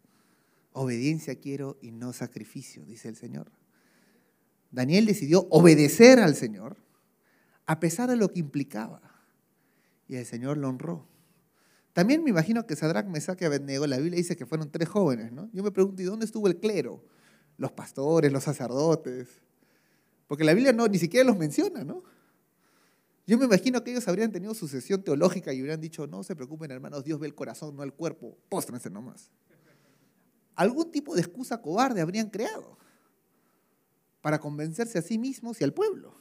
[0.73, 3.53] Obediencia quiero y no sacrificio, dice el Señor.
[4.71, 6.77] Daniel decidió obedecer al Señor
[7.67, 9.01] a pesar de lo que implicaba.
[10.09, 11.07] Y el Señor lo honró.
[11.93, 15.31] También me imagino que Sadrach, Mesach y Abednego, la Biblia dice que fueron tres jóvenes,
[15.31, 15.51] ¿no?
[15.53, 17.05] Yo me pregunto, ¿y dónde estuvo el clero?
[17.59, 19.29] Los pastores, los sacerdotes.
[20.27, 22.03] Porque la Biblia no, ni siquiera los menciona, ¿no?
[23.27, 26.71] Yo me imagino que ellos habrían tenido sucesión teológica y hubieran dicho, no se preocupen
[26.71, 29.31] hermanos, Dios ve el corazón, no el cuerpo, póstrense nomás.
[30.55, 32.79] Algún tipo de excusa cobarde habrían creado
[34.21, 36.15] para convencerse a sí mismos y al pueblo.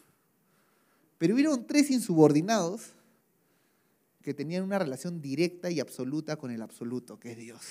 [1.17, 2.94] Pero hubieron tres insubordinados
[4.22, 7.62] que tenían una relación directa y absoluta con el absoluto, que es Dios.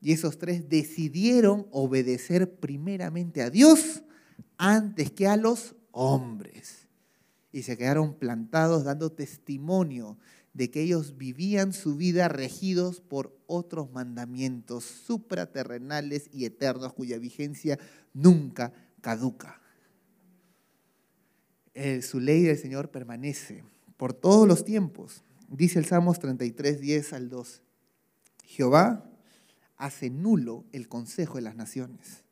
[0.00, 4.02] Y esos tres decidieron obedecer primeramente a Dios
[4.56, 6.88] antes que a los hombres.
[7.52, 10.18] Y se quedaron plantados dando testimonio
[10.54, 17.78] de que ellos vivían su vida regidos por otros mandamientos supraterrenales y eternos cuya vigencia
[18.12, 19.60] nunca caduca.
[22.02, 23.64] su ley del Señor permanece
[23.96, 25.22] por todos los tiempos.
[25.48, 27.62] Dice el Salmos 33, 10 al 2.
[28.44, 29.10] Jehová
[29.76, 32.24] hace nulo el consejo de las naciones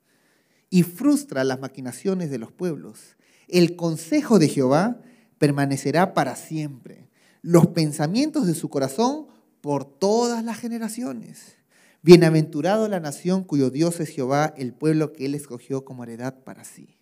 [0.70, 3.16] y frustra las maquinaciones de los pueblos.
[3.48, 5.00] El consejo de Jehová
[5.38, 7.09] permanecerá para siempre.
[7.42, 9.26] Los pensamientos de su corazón
[9.60, 11.56] por todas las generaciones.
[12.02, 16.64] Bienaventurado la nación cuyo Dios es Jehová, el pueblo que él escogió como heredad para
[16.64, 16.96] sí.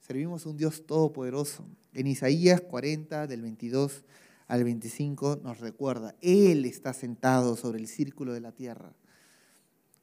[0.00, 1.64] Servimos a un Dios todopoderoso.
[1.94, 4.04] En Isaías 40, del 22
[4.48, 8.92] al 25 nos recuerda, Él está sentado sobre el círculo de la tierra.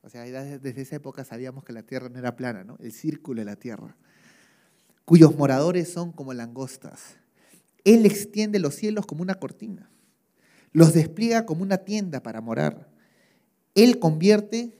[0.03, 2.77] O sea, desde esa época sabíamos que la tierra no era plana, ¿no?
[2.79, 3.97] El círculo de la tierra.
[5.03, 7.17] Cuyos moradores son como langostas.
[7.87, 9.89] Él extiende los cielos como una cortina.
[10.73, 12.89] Los despliega como una tienda para morar.
[13.75, 14.77] Él convierte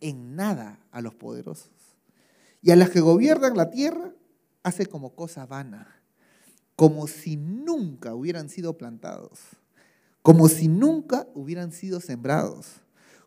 [0.00, 1.70] en nada a los poderosos.
[2.62, 4.14] Y a las que gobiernan la tierra
[4.62, 6.02] hace como cosa vana
[6.76, 9.38] como si nunca hubieran sido plantados,
[10.22, 12.80] como si nunca hubieran sido sembrados,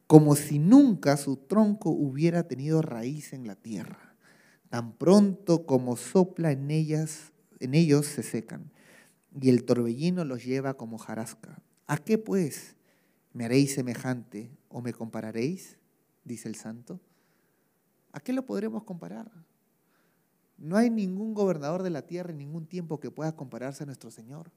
[0.08, 4.16] como si nunca su tronco hubiera tenido raíz en la tierra.
[4.70, 8.72] Tan pronto como sopla en ellas, en ellos se secan,
[9.40, 11.62] y el torbellino los lleva como jarasca.
[11.88, 12.76] ¿A qué pues
[13.34, 15.78] me haréis semejante o me compararéis?
[16.24, 17.00] dice el santo.
[18.12, 19.32] ¿A qué lo podremos comparar?
[20.58, 24.10] No hay ningún gobernador de la tierra en ningún tiempo que pueda compararse a nuestro
[24.10, 24.52] Señor.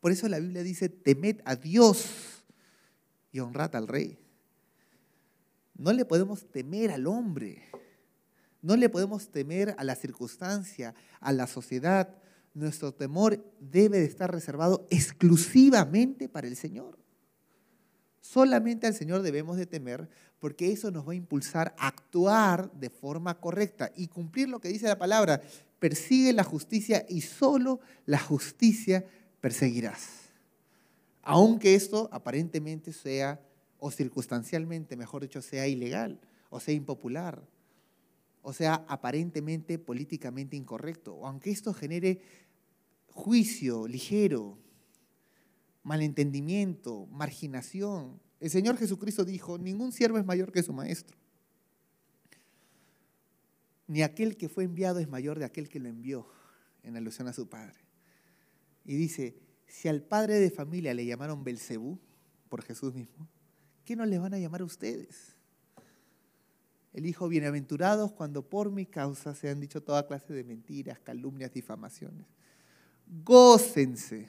[0.00, 2.44] Por eso la Biblia dice, temed a Dios
[3.32, 4.18] y honrad al rey.
[5.76, 7.62] No le podemos temer al hombre.
[8.64, 12.16] No le podemos temer a la circunstancia, a la sociedad.
[12.54, 16.98] Nuestro temor debe de estar reservado exclusivamente para el Señor.
[18.22, 22.88] Solamente al Señor debemos de temer porque eso nos va a impulsar a actuar de
[22.88, 25.42] forma correcta y cumplir lo que dice la palabra.
[25.78, 29.04] Persigue la justicia y solo la justicia
[29.42, 30.08] perseguirás.
[31.20, 33.42] Aunque esto aparentemente sea,
[33.78, 37.42] o circunstancialmente, mejor dicho, sea ilegal, o sea impopular,
[38.44, 42.20] o sea aparentemente políticamente incorrecto, aunque esto genere
[43.08, 44.58] juicio ligero,
[45.82, 48.20] malentendimiento, marginación.
[48.40, 51.16] El Señor Jesucristo dijo, ningún siervo es mayor que su maestro.
[53.86, 56.26] Ni aquel que fue enviado es mayor de aquel que lo envió,
[56.82, 57.80] en alusión a su padre.
[58.84, 61.98] Y dice, si al padre de familia le llamaron Belcebú,
[62.50, 63.26] por Jesús mismo,
[63.86, 65.33] ¿qué no le van a llamar a ustedes?
[66.94, 71.52] El hijo bienaventurados cuando por mi causa se han dicho toda clase de mentiras, calumnias,
[71.52, 72.26] difamaciones.
[73.24, 74.28] Gócense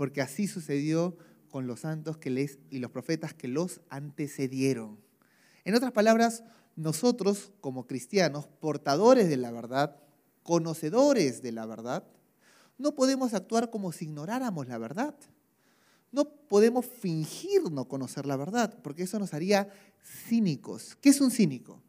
[0.00, 1.14] porque así sucedió
[1.50, 4.98] con los santos que les, y los profetas que los antecedieron.
[5.66, 6.42] En otras palabras,
[6.74, 9.96] nosotros como cristianos, portadores de la verdad,
[10.42, 12.04] conocedores de la verdad,
[12.78, 15.14] no podemos actuar como si ignoráramos la verdad.
[16.12, 19.68] No podemos fingir no conocer la verdad, porque eso nos haría
[20.02, 20.96] cínicos.
[21.00, 21.80] ¿Qué es un cínico?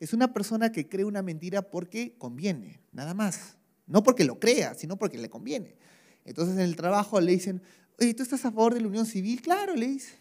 [0.00, 3.56] Es una persona que cree una mentira porque conviene, nada más.
[3.86, 5.76] No porque lo crea, sino porque le conviene.
[6.24, 7.62] Entonces en el trabajo le dicen,
[7.98, 9.42] oye, ¿tú estás a favor de la unión civil?
[9.42, 10.18] Claro, le dice.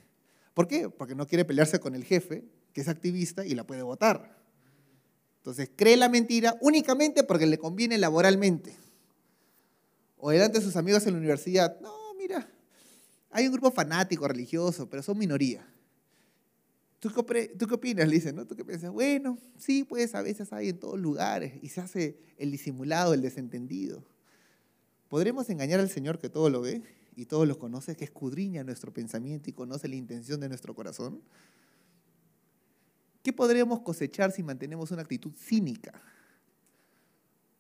[0.54, 0.90] ¿Por qué?
[0.90, 4.38] Porque no quiere pelearse con el jefe, que es activista y la puede votar.
[5.38, 8.76] Entonces cree la mentira únicamente porque le conviene laboralmente.
[10.18, 12.52] O delante de sus amigos en la universidad, no, mira,
[13.32, 15.66] hay un grupo fanático religioso, pero son minoría.
[17.00, 18.08] ¿Tú qué, opinas?
[18.08, 18.46] Le dicen, ¿no?
[18.46, 18.92] ¿Tú qué piensas?
[18.92, 23.22] Bueno, sí, pues a veces hay en todos lugares y se hace el disimulado, el
[23.22, 24.04] desentendido.
[25.08, 26.84] ¿Podremos engañar al Señor que todo lo ve
[27.16, 31.22] y todo lo conoce, que escudriña nuestro pensamiento y conoce la intención de nuestro corazón?
[33.24, 36.02] ¿Qué podríamos cosechar si mantenemos una actitud cínica?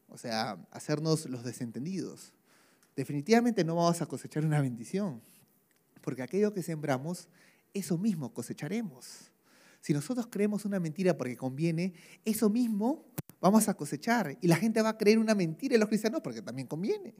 [0.09, 2.33] O sea, hacernos los desentendidos.
[2.95, 5.21] Definitivamente no vamos a cosechar una bendición,
[6.01, 7.27] porque aquello que sembramos,
[7.73, 9.31] eso mismo cosecharemos.
[9.81, 11.93] Si nosotros creemos una mentira porque conviene,
[12.25, 13.05] eso mismo
[13.39, 14.37] vamos a cosechar.
[14.41, 17.13] Y la gente va a creer una mentira en los cristianos porque también conviene.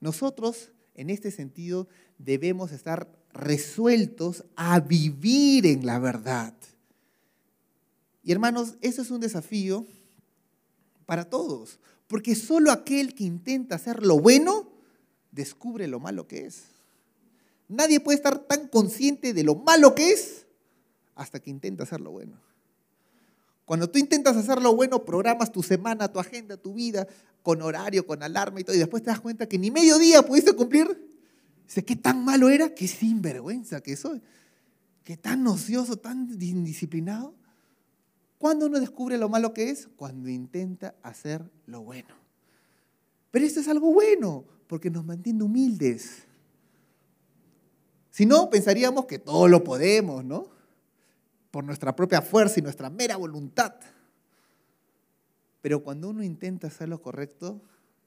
[0.00, 1.88] Nosotros, en este sentido,
[2.18, 6.54] debemos estar resueltos a vivir en la verdad.
[8.22, 9.86] Y hermanos, eso es un desafío
[11.06, 14.67] para todos, porque solo aquel que intenta hacer lo bueno
[15.38, 16.64] descubre lo malo que es.
[17.68, 20.46] Nadie puede estar tan consciente de lo malo que es
[21.14, 22.36] hasta que intenta hacer lo bueno.
[23.64, 27.06] Cuando tú intentas hacer lo bueno, programas tu semana, tu agenda, tu vida,
[27.42, 30.22] con horario, con alarma y todo, y después te das cuenta que ni medio día
[30.22, 31.06] pudiste cumplir.
[31.66, 32.74] Dice, ¿qué tan malo era?
[32.74, 34.22] Qué sinvergüenza que soy.
[35.04, 37.34] Qué tan ocioso, tan indisciplinado.
[38.38, 39.88] ¿Cuándo uno descubre lo malo que es?
[39.96, 42.14] Cuando intenta hacer lo bueno.
[43.30, 46.22] Pero esto es algo bueno, porque nos mantiene humildes.
[48.10, 50.58] Si no, pensaríamos que todo lo podemos, ¿no?
[51.50, 53.74] por nuestra propia fuerza y nuestra mera voluntad.
[55.60, 57.60] Pero cuando uno intenta hacer lo correcto,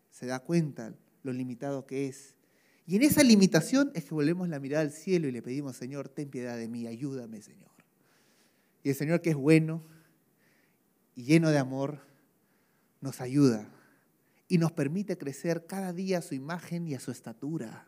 [0.10, 0.94] se da cuenta
[1.24, 2.36] lo limitado que es.
[2.88, 6.10] Y en esa limitación es que volvemos la mirada al cielo y le pedimos, Señor,
[6.10, 7.72] ten piedad de mí, ayúdame, Señor.
[8.84, 9.84] Y el Señor que es bueno
[11.16, 12.00] y lleno de amor,
[13.02, 13.68] nos ayuda
[14.52, 17.88] y nos permite crecer cada día a su imagen y a su estatura.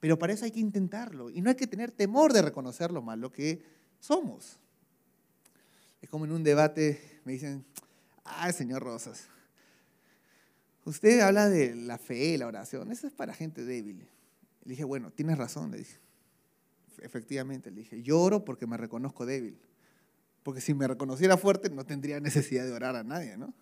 [0.00, 3.00] Pero para eso hay que intentarlo y no hay que tener temor de reconocer lo
[3.00, 3.62] malo que
[4.00, 4.58] somos.
[6.02, 7.64] Es como en un debate, me dicen,
[8.22, 9.28] ay, señor Rosas,
[10.84, 14.06] usted habla de la fe, la oración, eso es para gente débil.
[14.64, 15.98] Le dije, bueno, tienes razón, le dije.
[17.00, 19.58] Efectivamente, le dije, yo oro porque me reconozco débil.
[20.42, 23.54] Porque si me reconociera fuerte no tendría necesidad de orar a nadie, ¿no?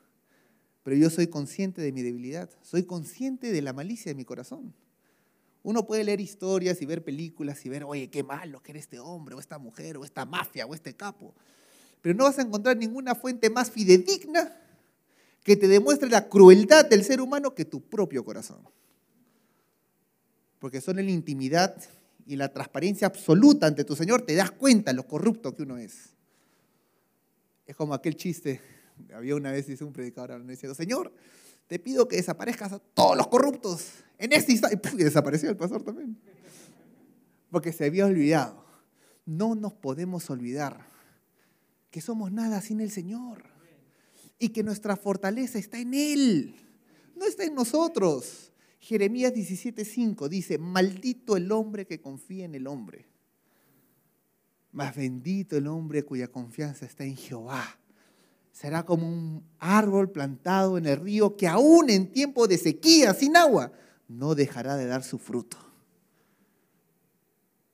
[0.87, 4.73] Pero yo soy consciente de mi debilidad, soy consciente de la malicia de mi corazón.
[5.65, 9.01] Uno puede leer historias y ver películas y ver, oye, qué malo que era este
[9.01, 11.35] hombre, o esta mujer, o esta mafia, o este capo.
[12.03, 14.57] Pero no vas a encontrar ninguna fuente más fidedigna
[15.43, 18.61] que te demuestre la crueldad del ser humano que tu propio corazón.
[20.61, 21.77] Porque son en la intimidad
[22.27, 26.11] y la transparencia absoluta ante tu Señor, te das cuenta lo corrupto que uno es.
[27.67, 28.61] Es como aquel chiste,
[29.15, 31.13] había una vez, dice un predicador, diciendo, Señor,
[31.67, 34.81] te pido que desaparezcas a todos los corruptos en este instante.
[34.95, 36.17] Y desapareció el pastor también.
[37.51, 38.65] Porque se había olvidado.
[39.25, 40.87] No nos podemos olvidar
[41.91, 43.45] que somos nada sin el Señor.
[44.39, 46.55] Y que nuestra fortaleza está en Él.
[47.17, 48.53] No está en nosotros.
[48.79, 53.07] Jeremías 17:5 dice, maldito el hombre que confía en el hombre.
[54.71, 57.79] Más bendito el hombre cuya confianza está en Jehová
[58.57, 63.37] será como un árbol plantado en el río que aún en tiempo de sequía, sin
[63.37, 63.71] agua,
[64.09, 65.59] no dejará de dar su fruto.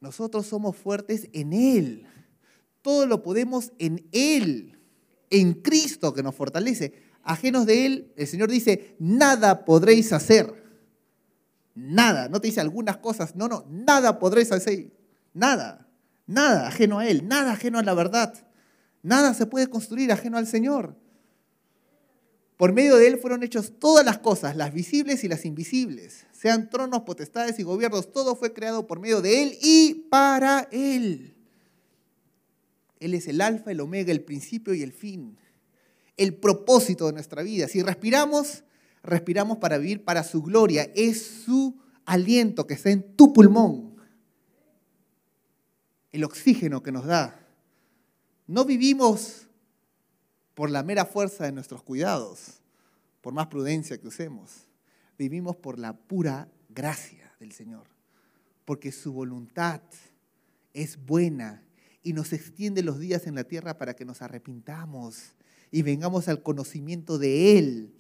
[0.01, 2.09] Nosotros somos fuertes en Él.
[2.83, 4.77] Todo lo podemos en Él,
[5.31, 6.95] en Cristo que nos fortalece.
[7.23, 10.53] Ajenos de Él, el Señor dice, nada podréis hacer.
[11.77, 14.91] Nada, no te dice algunas cosas, no, no, nada podréis hacer.
[15.33, 15.89] Nada,
[16.27, 18.52] nada ajeno a Él, nada ajeno a la verdad.
[19.03, 20.97] Nada se puede construir ajeno al Señor.
[22.57, 26.71] Por medio de Él fueron hechas todas las cosas, las visibles y las invisibles, sean
[26.71, 31.35] tronos, potestades y gobiernos, todo fue creado por medio de Él y para Él.
[33.01, 35.37] Él es el alfa, el omega, el principio y el fin,
[36.17, 37.67] el propósito de nuestra vida.
[37.67, 38.63] Si respiramos,
[39.03, 43.97] respiramos para vivir para su gloria, es su aliento que está en tu pulmón,
[46.13, 47.42] el oxígeno que nos da.
[48.47, 49.47] No vivimos
[50.55, 52.61] por la mera fuerza de nuestros cuidados,
[53.21, 54.67] por más prudencia que usemos.
[55.19, 57.87] Vivimos por la pura gracia del Señor,
[58.65, 59.81] porque su voluntad
[60.75, 61.63] es buena
[62.03, 65.35] y nos extiende los días en la tierra para que nos arrepintamos
[65.71, 67.95] y vengamos al conocimiento de Él,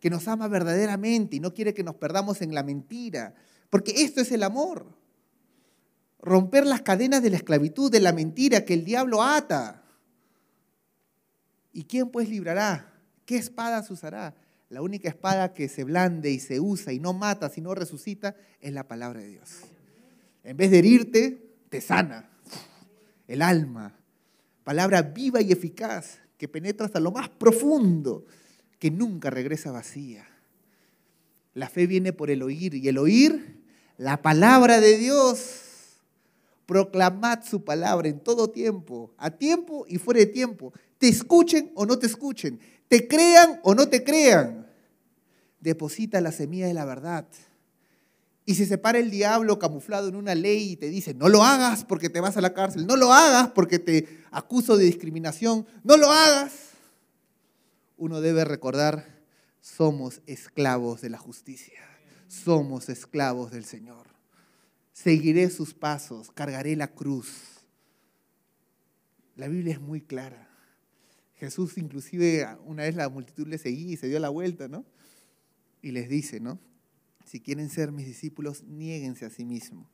[0.00, 3.34] que nos ama verdaderamente y no quiere que nos perdamos en la mentira,
[3.70, 4.86] porque esto es el amor.
[6.26, 9.84] Romper las cadenas de la esclavitud, de la mentira que el diablo ata.
[11.72, 12.92] ¿Y quién pues librará?
[13.24, 14.34] ¿Qué espadas usará?
[14.68, 18.72] La única espada que se blande y se usa y no mata, sino resucita, es
[18.72, 19.60] la palabra de Dios.
[20.42, 22.28] En vez de herirte, te sana
[23.28, 23.94] el alma.
[24.64, 28.26] Palabra viva y eficaz que penetra hasta lo más profundo,
[28.80, 30.26] que nunca regresa vacía.
[31.54, 33.62] La fe viene por el oír y el oír
[33.96, 35.65] la palabra de Dios.
[36.66, 40.72] Proclamad su palabra en todo tiempo, a tiempo y fuera de tiempo.
[40.98, 44.66] Te escuchen o no te escuchen, te crean o no te crean.
[45.60, 47.26] Deposita la semilla de la verdad.
[48.48, 51.42] Y si se para el diablo camuflado en una ley y te dice, no lo
[51.42, 55.66] hagas porque te vas a la cárcel, no lo hagas porque te acuso de discriminación,
[55.82, 56.52] no lo hagas,
[57.96, 59.04] uno debe recordar,
[59.60, 61.80] somos esclavos de la justicia,
[62.28, 64.15] somos esclavos del Señor.
[64.96, 67.60] Seguiré sus pasos, cargaré la cruz.
[69.36, 70.48] La Biblia es muy clara.
[71.34, 74.86] Jesús inclusive una vez la multitud le seguía y se dio la vuelta, ¿no?
[75.82, 76.58] Y les dice, ¿no?
[77.26, 79.86] si quieren ser mis discípulos, niéguense a sí mismos,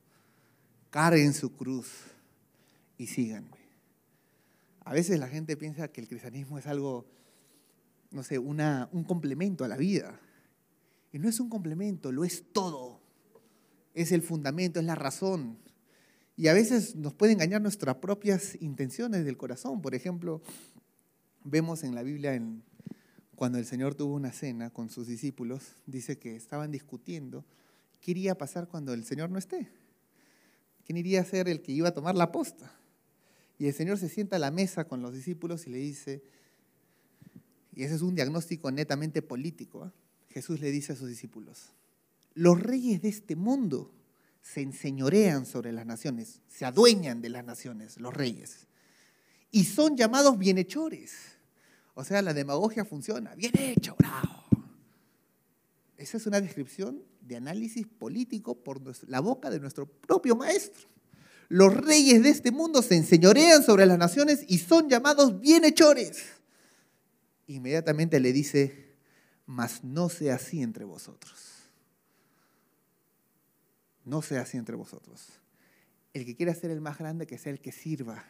[0.91, 1.89] carguen su cruz
[2.97, 3.57] y síganme.
[4.85, 7.05] A veces la gente piensa que el cristianismo es algo,
[8.11, 10.19] no sé, una, un complemento a la vida.
[11.11, 12.92] Y no es un complemento, lo es todo.
[13.93, 15.57] Es el fundamento, es la razón.
[16.35, 19.81] Y a veces nos puede engañar nuestras propias intenciones del corazón.
[19.81, 20.41] Por ejemplo,
[21.43, 22.41] vemos en la Biblia
[23.35, 27.45] cuando el Señor tuvo una cena con sus discípulos, dice que estaban discutiendo
[28.01, 29.69] qué iría a pasar cuando el Señor no esté.
[30.85, 32.71] ¿Quién iría a ser el que iba a tomar la posta?
[33.57, 36.23] Y el Señor se sienta a la mesa con los discípulos y le dice,
[37.75, 39.91] y ese es un diagnóstico netamente político, ¿eh?
[40.29, 41.73] Jesús le dice a sus discípulos,
[42.35, 43.91] los reyes de este mundo
[44.41, 48.67] se enseñorean sobre las naciones, se adueñan de las naciones, los reyes,
[49.51, 51.13] y son llamados bienhechores.
[51.93, 53.35] O sea, la demagogia funciona.
[53.35, 54.43] Bien hecho, bravo.
[55.97, 60.89] Esa es una descripción de análisis político por la boca de nuestro propio maestro.
[61.49, 66.23] Los reyes de este mundo se enseñorean sobre las naciones y son llamados bienhechores.
[67.47, 68.95] Inmediatamente le dice,
[69.45, 71.52] mas no sea así entre vosotros.
[74.05, 75.39] No sea así entre vosotros.
[76.13, 78.23] El que quiera ser el más grande, que sea el que sirva.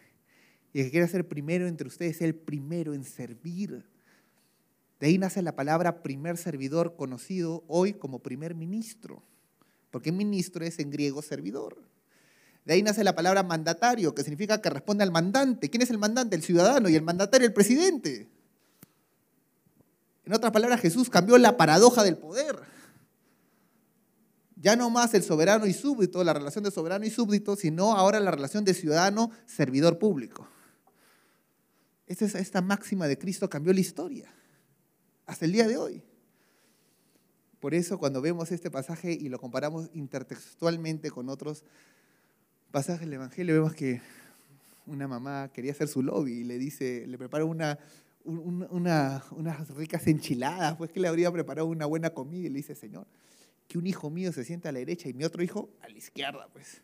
[0.71, 3.85] Y el que quiera ser primero entre ustedes es el primero en servir.
[4.99, 9.21] De ahí nace la palabra primer servidor, conocido hoy como primer ministro,
[9.91, 11.77] porque ministro es en griego servidor.
[12.65, 15.69] De ahí nace la palabra mandatario, que significa que responde al mandante.
[15.69, 16.35] ¿Quién es el mandante?
[16.35, 18.29] El ciudadano y el mandatario el presidente.
[20.25, 22.72] En otras palabras, Jesús cambió la paradoja del poder.
[24.63, 28.21] Ya no más el soberano y súbdito, la relación de soberano y súbdito, sino ahora
[28.21, 30.47] la relación de ciudadano-servidor público.
[32.07, 34.33] Esta, esta máxima de Cristo cambió la historia
[35.25, 36.01] hasta el día de hoy.
[37.59, 41.65] Por eso cuando vemos este pasaje y lo comparamos intertextualmente con otros
[42.71, 44.01] pasajes del Evangelio, vemos que
[44.85, 47.79] una mamá quería hacer su lobby y le dice, le prepara una,
[48.23, 53.05] unas ricas enchiladas, pues que le habría preparado una buena comida y le dice, Señor,
[53.73, 55.97] que un hijo mío se sienta a la derecha y mi otro hijo a la
[55.97, 56.83] izquierda, pues.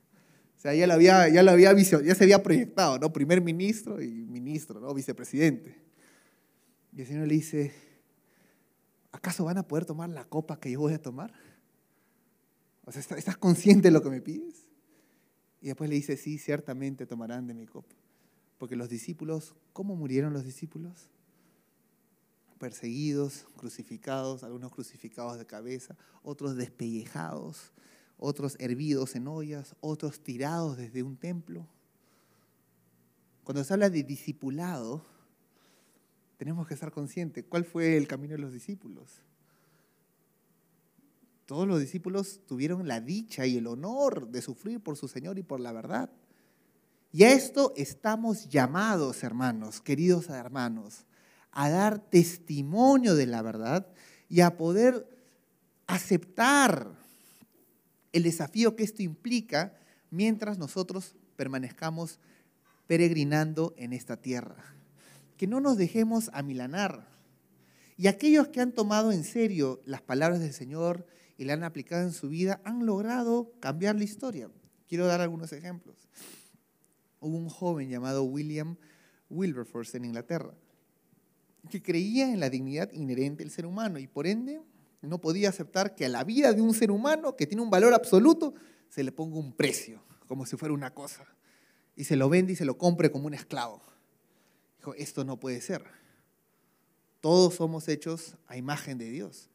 [0.57, 3.13] O sea, ya lo había, ya lo había ya se había proyectado, ¿no?
[3.13, 4.91] Primer ministro y ministro, ¿no?
[4.91, 5.75] Vicepresidente.
[6.91, 7.71] Y el Señor le dice,
[9.11, 11.31] ¿acaso van a poder tomar la copa que yo voy a tomar?
[12.85, 14.67] O sea, ¿estás consciente de lo que me pides?
[15.61, 17.93] Y después le dice, sí, ciertamente tomarán de mi copa.
[18.57, 21.11] Porque los discípulos, ¿cómo murieron los discípulos?
[22.59, 27.71] Perseguidos, crucificados, algunos crucificados de cabeza, otros despellejados,
[28.17, 31.65] otros hervidos en ollas, otros tirados desde un templo.
[33.45, 35.03] Cuando se habla de discipulado,
[36.37, 39.21] tenemos que estar conscientes cuál fue el camino de los discípulos.
[41.45, 45.43] Todos los discípulos tuvieron la dicha y el honor de sufrir por su Señor y
[45.43, 46.11] por la verdad.
[47.11, 51.05] Y a esto estamos llamados, hermanos, queridos hermanos,
[51.51, 53.87] a dar testimonio de la verdad
[54.27, 55.07] y a poder
[55.87, 56.91] aceptar
[58.11, 59.73] el desafío que esto implica
[60.11, 62.19] mientras nosotros permanezcamos
[62.87, 64.63] peregrinando en esta tierra.
[65.37, 67.07] Que no nos dejemos amilanar.
[67.97, 71.05] Y aquellos que han tomado en serio las palabras del Señor
[71.37, 74.49] y la han aplicado en su vida han logrado cambiar la historia.
[74.87, 76.09] Quiero dar algunos ejemplos.
[77.19, 78.77] Hubo un joven llamado William
[79.29, 80.53] Wilberforce en Inglaterra
[81.69, 84.61] que creía en la dignidad inherente del ser humano y por ende
[85.01, 87.93] no podía aceptar que a la vida de un ser humano que tiene un valor
[87.93, 88.53] absoluto
[88.89, 91.25] se le ponga un precio, como si fuera una cosa,
[91.95, 93.81] y se lo vende y se lo compre como un esclavo.
[94.77, 95.83] Dijo, esto no puede ser.
[97.21, 99.49] Todos somos hechos a imagen de Dios.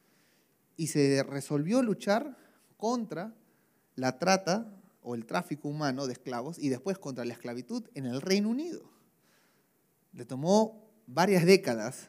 [0.77, 2.37] Y se resolvió luchar
[2.77, 3.35] contra
[3.97, 4.71] la trata
[5.03, 8.91] o el tráfico humano de esclavos y después contra la esclavitud en el Reino Unido.
[10.13, 12.09] Le tomó varias décadas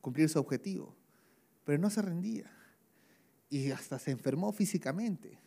[0.00, 0.94] cumplir su objetivo,
[1.64, 2.50] pero no se rendía.
[3.48, 5.38] Y hasta se enfermó físicamente.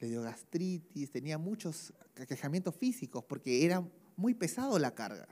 [0.00, 5.28] Le dio gastritis, tenía muchos aquejamientos físicos porque era muy pesado la carga.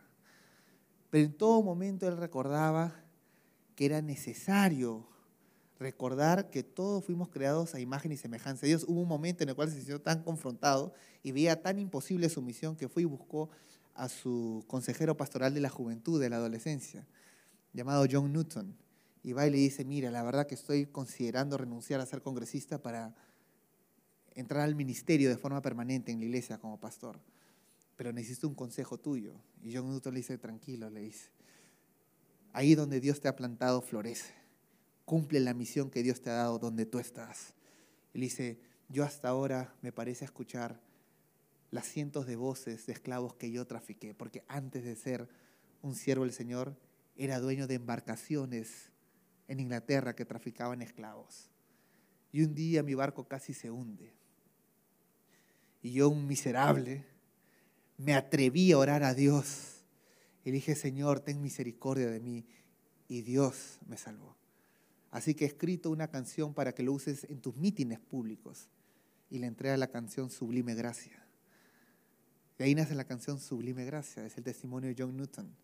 [1.10, 3.04] Pero en todo momento él recordaba
[3.74, 5.06] que era necesario
[5.78, 8.84] recordar que todos fuimos creados a imagen y semejanza de Dios.
[8.88, 12.42] Hubo un momento en el cual se sintió tan confrontado y veía tan imposible su
[12.42, 13.50] misión que fue y buscó
[13.96, 17.06] a su consejero pastoral de la juventud, de la adolescencia,
[17.72, 18.76] llamado John Newton.
[19.22, 22.80] Y va y le dice, mira, la verdad que estoy considerando renunciar a ser congresista
[22.80, 23.14] para
[24.34, 27.18] entrar al ministerio de forma permanente en la iglesia como pastor.
[27.96, 29.34] Pero necesito un consejo tuyo.
[29.62, 31.30] Y John Newton le dice, tranquilo, le dice,
[32.52, 34.32] ahí donde Dios te ha plantado florece.
[35.04, 37.54] Cumple la misión que Dios te ha dado donde tú estás.
[38.12, 40.80] Y le dice, yo hasta ahora me parece escuchar
[41.70, 45.28] las cientos de voces de esclavos que yo trafiqué, porque antes de ser
[45.82, 46.76] un siervo del Señor,
[47.16, 48.90] era dueño de embarcaciones
[49.48, 51.50] en Inglaterra que traficaban esclavos.
[52.32, 54.12] Y un día mi barco casi se hunde.
[55.82, 57.04] Y yo, un miserable,
[57.96, 59.84] me atreví a orar a Dios.
[60.44, 62.46] Y Señor, ten misericordia de mí.
[63.08, 64.36] Y Dios me salvó.
[65.10, 68.68] Así que he escrito una canción para que lo uses en tus mítines públicos.
[69.30, 71.25] Y le entrega la canción Sublime Gracia.
[72.58, 75.54] De ahí nace la canción Sublime Gracia, es el testimonio de John Newton,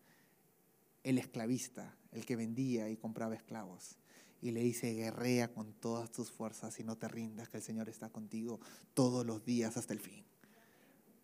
[1.03, 3.97] el esclavista, el que vendía y compraba esclavos.
[4.41, 7.89] Y le dice, guerrea con todas tus fuerzas y no te rindas, que el Señor
[7.89, 8.59] está contigo
[8.93, 10.23] todos los días hasta el fin.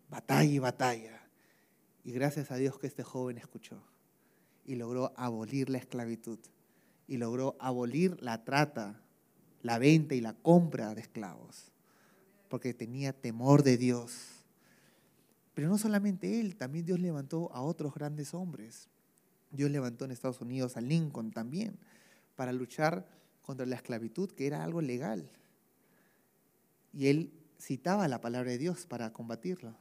[0.08, 1.22] Batalla y batalla.
[2.02, 3.80] Y gracias a Dios que este joven escuchó
[4.64, 6.38] y logró abolir la esclavitud
[7.06, 9.00] y logró abolir la trata,
[9.62, 11.70] la venta y la compra de esclavos,
[12.48, 14.39] porque tenía temor de Dios
[15.54, 18.88] pero no solamente él, también Dios levantó a otros grandes hombres.
[19.50, 21.76] Dios levantó en Estados Unidos a Lincoln también
[22.36, 23.06] para luchar
[23.42, 25.28] contra la esclavitud, que era algo legal.
[26.92, 29.76] Y él citaba la palabra de Dios para combatirlo.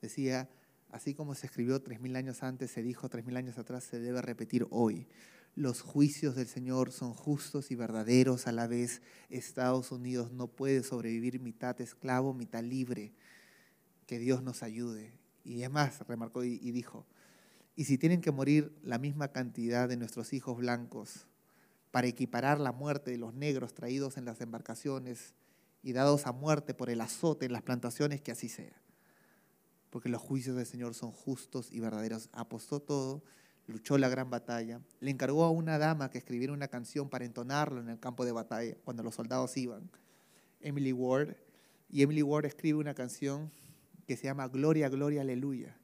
[0.00, 0.48] Decía,
[0.90, 4.00] así como se escribió tres mil años antes, se dijo tres mil años atrás, se
[4.00, 5.06] debe repetir hoy.
[5.54, 9.02] Los juicios del Señor son justos y verdaderos a la vez.
[9.28, 13.12] Estados Unidos no puede sobrevivir mitad esclavo, mitad libre
[14.12, 15.10] que Dios nos ayude.
[15.42, 17.06] Y es más, remarcó y, dijo,
[17.74, 21.26] y si tienen que morir la misma cantidad de nuestros hijos blancos
[21.90, 25.32] para equiparar la muerte de los negros traídos en las embarcaciones
[25.82, 28.82] y dados a muerte por el azote en las plantaciones, que así sea.
[29.88, 32.28] Porque los juicios del Señor son justos y verdaderos.
[32.34, 33.22] Apostó todo,
[33.66, 37.80] luchó la gran batalla, le encargó a una dama que escribiera una canción para entonarlo
[37.80, 39.88] en el campo de batalla cuando los soldados iban,
[40.60, 41.34] Emily Ward,
[41.88, 43.50] y Emily Ward escribe una canción
[44.06, 45.78] que se llama Gloria, Gloria, Aleluya.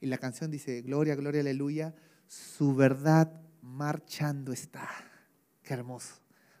[0.00, 1.94] Y la canción dice, Gloria, Gloria, Aleluya,
[2.26, 4.88] su verdad marchando está.
[5.62, 6.14] Qué hermoso.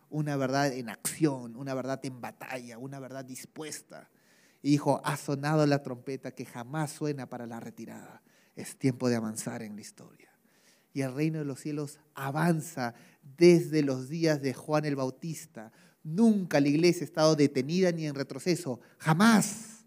[0.08, 4.10] Una verdad en acción, una verdad en batalla, una verdad dispuesta.
[4.62, 8.22] Y dijo, ha sonado la trompeta que jamás suena para la retirada.
[8.56, 10.28] Es tiempo de avanzar en la historia.
[10.92, 15.72] Y el reino de los cielos avanza desde los días de Juan el Bautista.
[16.02, 18.80] Nunca la iglesia ha estado detenida ni en retroceso.
[18.98, 19.79] Jamás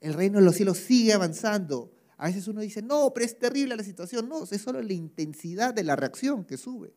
[0.00, 1.92] el reino de los cielos sigue avanzando.
[2.16, 4.28] A veces uno dice, no, pero es terrible la situación.
[4.28, 6.92] No, es solo la intensidad de la reacción que sube.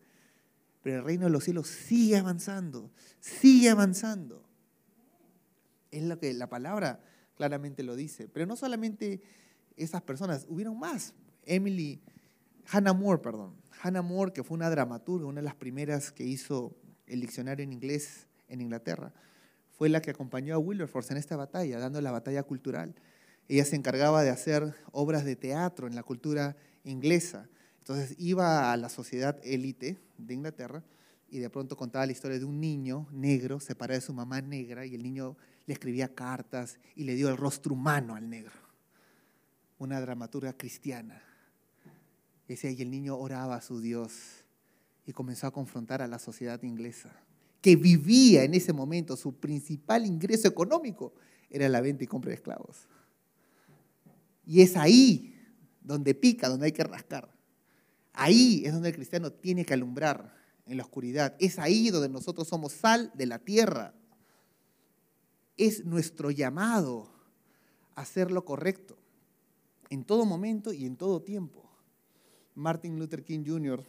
[0.82, 4.44] Pero el reino de los cielos sigue avanzando, sigue avanzando.
[5.92, 7.04] Es lo que la palabra
[7.36, 8.28] claramente lo dice.
[8.28, 9.22] Pero no solamente
[9.78, 11.14] esas personas, hubieron más.
[11.46, 12.02] Emily,
[12.72, 13.56] Hannah Moore, perdón.
[13.82, 16.76] Hannah Moore, que fue una dramaturga, una de las primeras que hizo
[17.06, 19.14] el diccionario en inglés en Inglaterra
[19.82, 22.94] fue la que acompañó a Wilberforce en esta batalla, dando la batalla cultural.
[23.48, 27.50] Ella se encargaba de hacer obras de teatro en la cultura inglesa.
[27.80, 30.84] Entonces iba a la sociedad élite de Inglaterra
[31.32, 34.86] y de pronto contaba la historia de un niño negro separado de su mamá negra
[34.86, 38.54] y el niño le escribía cartas y le dio el rostro humano al negro.
[39.80, 41.24] Una dramaturga cristiana.
[42.48, 44.46] Y, y el niño oraba a su Dios
[45.08, 47.20] y comenzó a confrontar a la sociedad inglesa,
[47.62, 51.14] que vivía en ese momento, su principal ingreso económico
[51.50, 52.88] era la venta y compra de esclavos.
[54.46, 55.36] Y es ahí
[55.82, 57.32] donde pica, donde hay que rascar.
[58.14, 60.36] Ahí es donde el cristiano tiene que alumbrar
[60.66, 61.36] en la oscuridad.
[61.40, 63.94] Es ahí donde nosotros somos sal de la tierra.
[65.56, 67.14] Es nuestro llamado
[67.96, 68.98] a hacer lo correcto
[69.90, 71.70] en todo momento y en todo tiempo.
[72.56, 73.84] Martin Luther King Jr.,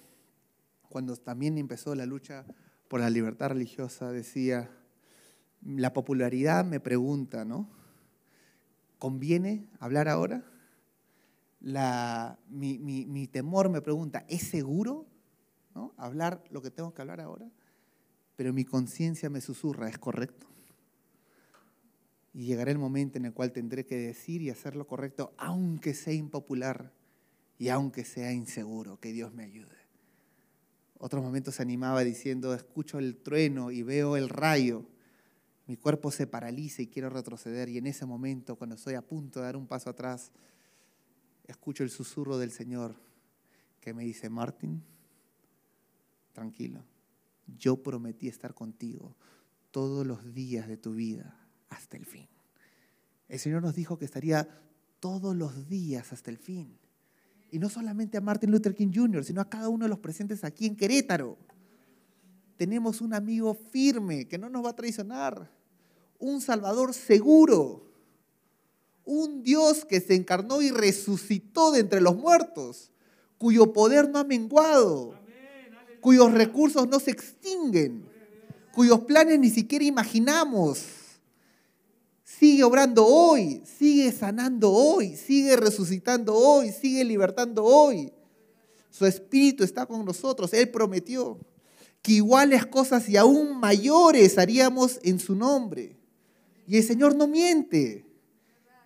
[0.88, 2.44] cuando también empezó la lucha
[2.92, 4.70] por la libertad religiosa, decía,
[5.62, 7.66] la popularidad me pregunta, ¿no?
[8.98, 10.44] ¿Conviene hablar ahora?
[12.50, 15.06] Mi temor me pregunta, ¿es seguro
[15.74, 15.94] ¿no?
[15.96, 17.50] hablar lo que tengo que hablar ahora,
[18.36, 20.46] pero mi conciencia me susurra, ¿es correcto?
[22.34, 25.94] Y llegará el momento en el cual tendré que decir y hacer lo correcto, aunque
[25.94, 26.92] sea impopular
[27.58, 29.80] y aunque sea inseguro, que Dios me ayude.
[31.04, 34.86] Otros momentos se animaba diciendo, escucho el trueno y veo el rayo,
[35.66, 39.40] mi cuerpo se paraliza y quiero retroceder y en ese momento, cuando estoy a punto
[39.40, 40.30] de dar un paso atrás,
[41.48, 42.94] escucho el susurro del Señor
[43.80, 44.84] que me dice, Martín,
[46.32, 46.84] tranquilo,
[47.58, 49.16] yo prometí estar contigo
[49.72, 51.36] todos los días de tu vida
[51.68, 52.28] hasta el fin.
[53.28, 54.48] El Señor nos dijo que estaría
[55.00, 56.78] todos los días hasta el fin.
[57.52, 60.42] Y no solamente a Martin Luther King Jr., sino a cada uno de los presentes
[60.42, 61.38] aquí en Querétaro.
[62.56, 65.48] Tenemos un amigo firme que no nos va a traicionar,
[66.18, 67.86] un Salvador seguro,
[69.04, 72.90] un Dios que se encarnó y resucitó de entre los muertos,
[73.38, 75.22] cuyo poder no ha menguado
[76.02, 78.04] cuyos recursos no se extinguen,
[78.72, 80.84] cuyos planes ni siquiera imaginamos.
[82.38, 88.12] Sigue obrando hoy, sigue sanando hoy, sigue resucitando hoy, sigue libertando hoy.
[88.90, 90.52] Su espíritu está con nosotros.
[90.52, 91.38] Él prometió
[92.00, 95.96] que iguales cosas y aún mayores haríamos en su nombre.
[96.66, 98.06] Y el Señor no miente.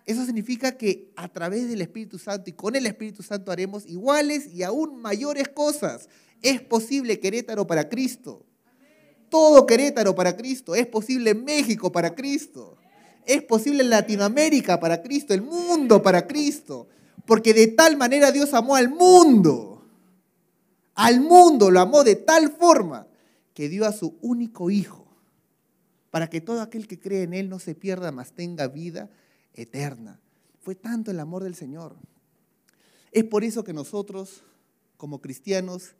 [0.05, 4.53] Eso significa que a través del Espíritu Santo y con el Espíritu Santo haremos iguales
[4.53, 6.09] y aún mayores cosas
[6.41, 8.45] es posible Querétaro para Cristo.
[9.29, 10.75] Todo Querétaro para Cristo.
[10.75, 12.77] Es posible México para Cristo.
[13.27, 16.87] Es posible Latinoamérica para Cristo, el mundo para Cristo.
[17.25, 19.85] Porque de tal manera Dios amó al mundo.
[20.95, 23.05] Al mundo lo amó de tal forma
[23.53, 25.05] que dio a su único hijo.
[26.09, 29.09] Para que todo aquel que cree en Él no se pierda, mas tenga vida
[29.53, 30.21] eterna.
[30.61, 31.97] Fue tanto el amor del Señor.
[33.11, 34.43] Es por eso que nosotros,
[34.95, 35.95] como cristianos,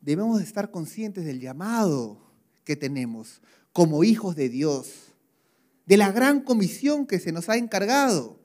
[0.00, 2.18] debemos estar conscientes del llamado
[2.64, 3.40] que tenemos
[3.72, 5.09] como hijos de Dios,
[5.86, 8.38] de la gran comisión que se nos ha encargado.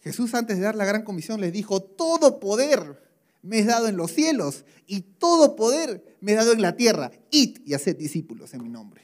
[0.00, 3.02] Jesús antes de dar la gran comisión les dijo, todo poder
[3.42, 7.10] me es dado en los cielos y todo poder me es dado en la tierra.
[7.30, 9.02] Id y haced discípulos en mi nombre.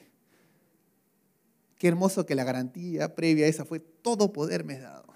[1.79, 5.15] Qué hermoso que la garantía previa a esa fue, todo poder me es dado.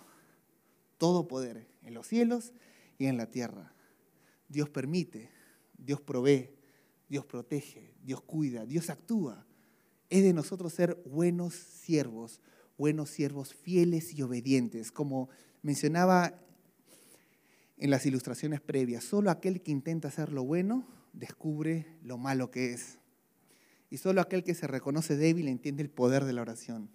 [0.97, 2.53] Todo poder en los cielos
[2.99, 3.75] y en la tierra.
[4.49, 5.35] Dios permite
[5.85, 6.51] Dios provee,
[7.09, 9.47] Dios protege, Dios cuida, Dios actúa.
[10.15, 12.41] Es de nosotros ser buenos siervos,
[12.79, 14.93] buenos siervos fieles y obedientes.
[14.93, 15.29] Como
[15.61, 16.41] mencionaba
[17.79, 22.73] en las ilustraciones previas, solo aquel que intenta hacer lo bueno descubre lo malo que
[22.73, 23.01] es.
[23.91, 26.91] Y solo aquel que se reconoce débil entiende el poder de la oración.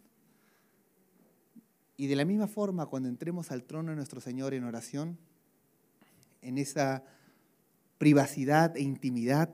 [1.98, 5.18] Y de la misma forma, cuando entremos al trono de nuestro Señor en oración,
[6.42, 7.04] en esa
[7.98, 9.54] privacidad e intimidad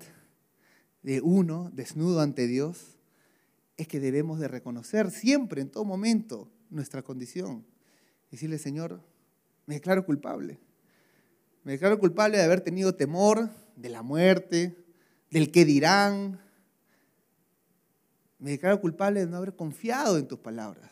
[1.01, 2.94] de uno desnudo ante Dios,
[3.77, 7.65] es que debemos de reconocer siempre, en todo momento, nuestra condición.
[8.31, 9.01] Decirle, Señor,
[9.65, 10.59] me declaro culpable.
[11.63, 14.77] Me declaro culpable de haber tenido temor de la muerte,
[15.29, 16.39] del que dirán.
[18.39, 20.91] Me declaro culpable de no haber confiado en tus palabras.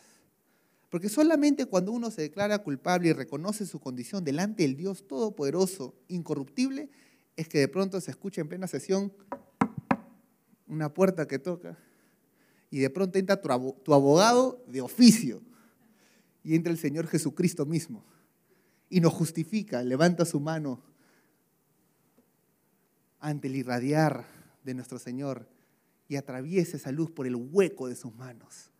[0.90, 5.94] Porque solamente cuando uno se declara culpable y reconoce su condición delante del Dios Todopoderoso,
[6.08, 6.90] incorruptible,
[7.36, 9.12] es que de pronto se escucha en plena sesión
[10.66, 11.76] una puerta que toca
[12.74, 15.40] y de pronto entra tu abogado de oficio
[16.42, 18.04] y entra el Señor Jesucristo mismo
[18.90, 20.82] y nos justifica, levanta su mano
[23.20, 24.26] ante el irradiar
[24.64, 25.48] de nuestro Señor
[26.08, 28.72] y atraviesa esa luz por el hueco de sus manos.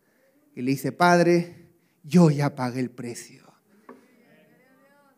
[0.57, 1.69] Y le dice, Padre,
[2.03, 3.45] yo ya pagué el precio.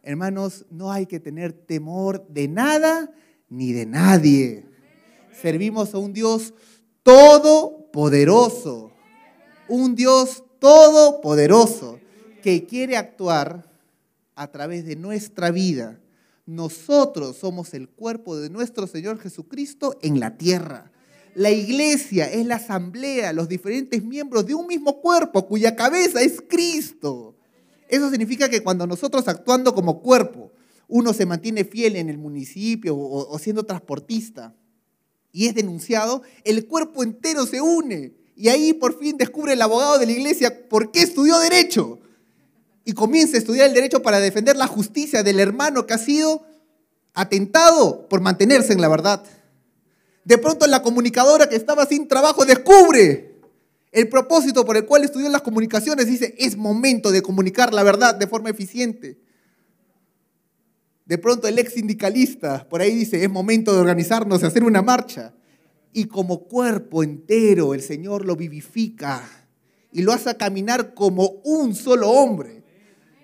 [0.04, 3.12] Hermanos, no hay que tener temor de nada
[3.50, 4.68] ni de nadie.
[5.32, 6.54] Servimos a un Dios
[7.08, 8.92] todopoderoso.
[9.70, 12.02] Un Dios todopoderoso
[12.44, 13.72] que quiere actuar
[14.36, 16.02] a través de nuestra vida.
[16.46, 20.92] Nosotros somos el cuerpo de nuestro Señor Jesucristo en la tierra.
[21.34, 26.44] La iglesia es la asamblea, los diferentes miembros de un mismo cuerpo cuya cabeza es
[26.46, 27.38] Cristo.
[27.88, 30.52] Eso significa que cuando nosotros actuando como cuerpo,
[30.90, 34.54] uno se mantiene fiel en el municipio o, siendo transportista
[35.32, 38.14] y es denunciado, el cuerpo entero se une.
[38.36, 42.00] Y ahí por fin descubre el abogado de la iglesia por qué estudió derecho.
[42.86, 46.46] Y comienza a estudiar el derecho para defender la justicia del hermano que ha sido
[47.14, 49.24] atentado por mantenerse en la verdad.
[50.24, 53.38] De pronto la comunicadora que estaba sin trabajo descubre
[53.92, 56.06] el propósito por el cual estudió las comunicaciones.
[56.06, 59.18] Dice, es momento de comunicar la verdad de forma eficiente.
[61.08, 64.82] De pronto el ex sindicalista por ahí dice, es momento de organizarnos y hacer una
[64.82, 65.34] marcha.
[65.94, 69.24] Y como cuerpo entero el Señor lo vivifica
[69.92, 72.62] y lo hace caminar como un solo hombre.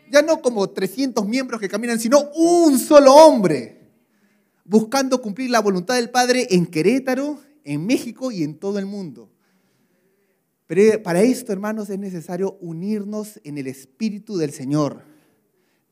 [0.10, 3.82] Ya no como 300 miembros que caminan, sino un solo hombre.
[4.64, 9.30] Buscando cumplir la voluntad del Padre en Querétaro, en México y en todo el mundo.
[10.68, 15.13] Pero para esto, hermanos, es necesario unirnos en el Espíritu del Señor.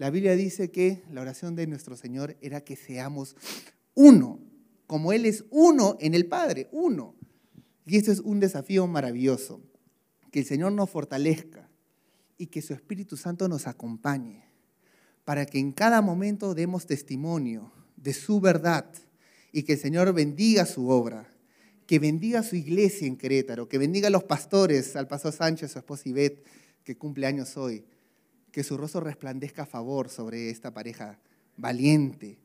[0.02, 3.36] La Biblia dice que la oración de nuestro Señor era que seamos
[3.94, 4.40] uno,
[4.88, 7.14] como Él es uno en el Padre, uno.
[7.86, 9.62] Y esto es un desafío maravilloso,
[10.32, 11.70] que el Señor nos fortalezca
[12.40, 14.44] y que su Espíritu Santo nos acompañe,
[15.24, 18.92] para que en cada momento demos testimonio de su verdad
[19.52, 21.32] y que el Señor bendiga su obra,
[21.86, 25.78] que bendiga su iglesia en Querétaro, que bendiga a los pastores, al pastor Sánchez, su
[25.78, 26.44] esposa Ivette,
[26.84, 27.86] que cumple años hoy,
[28.52, 31.20] que su rostro resplandezca a favor sobre esta pareja
[31.58, 32.38] valiente,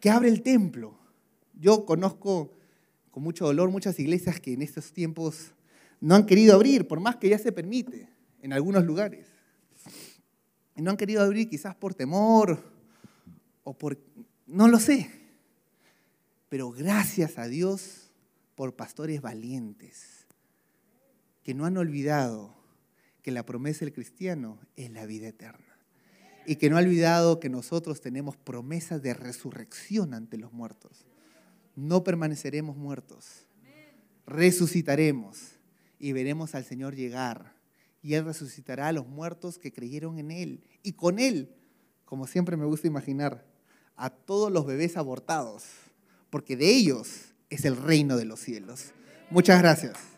[0.00, 0.98] que abre el templo.
[1.54, 2.52] Yo conozco
[3.10, 5.52] con mucho dolor muchas iglesias que en estos tiempos
[6.00, 8.08] no han querido abrir, por más que ya se permite
[8.42, 9.26] en algunos lugares.
[10.76, 12.62] Y no han querido abrir quizás por temor
[13.64, 13.98] o por,
[14.46, 15.10] no lo sé.
[16.50, 18.10] Pero gracias a Dios
[18.54, 20.26] por pastores valientes
[21.42, 22.55] que no han olvidado
[23.26, 25.76] que la promesa del cristiano es la vida eterna.
[26.46, 31.04] Y que no ha olvidado que nosotros tenemos promesas de resurrección ante los muertos.
[31.74, 33.48] No permaneceremos muertos.
[34.28, 35.56] Resucitaremos
[35.98, 37.56] y veremos al Señor llegar.
[38.00, 40.62] Y Él resucitará a los muertos que creyeron en Él.
[40.84, 41.52] Y con Él,
[42.04, 43.44] como siempre me gusta imaginar,
[43.96, 45.64] a todos los bebés abortados.
[46.30, 48.92] Porque de ellos es el reino de los cielos.
[49.30, 50.15] Muchas gracias.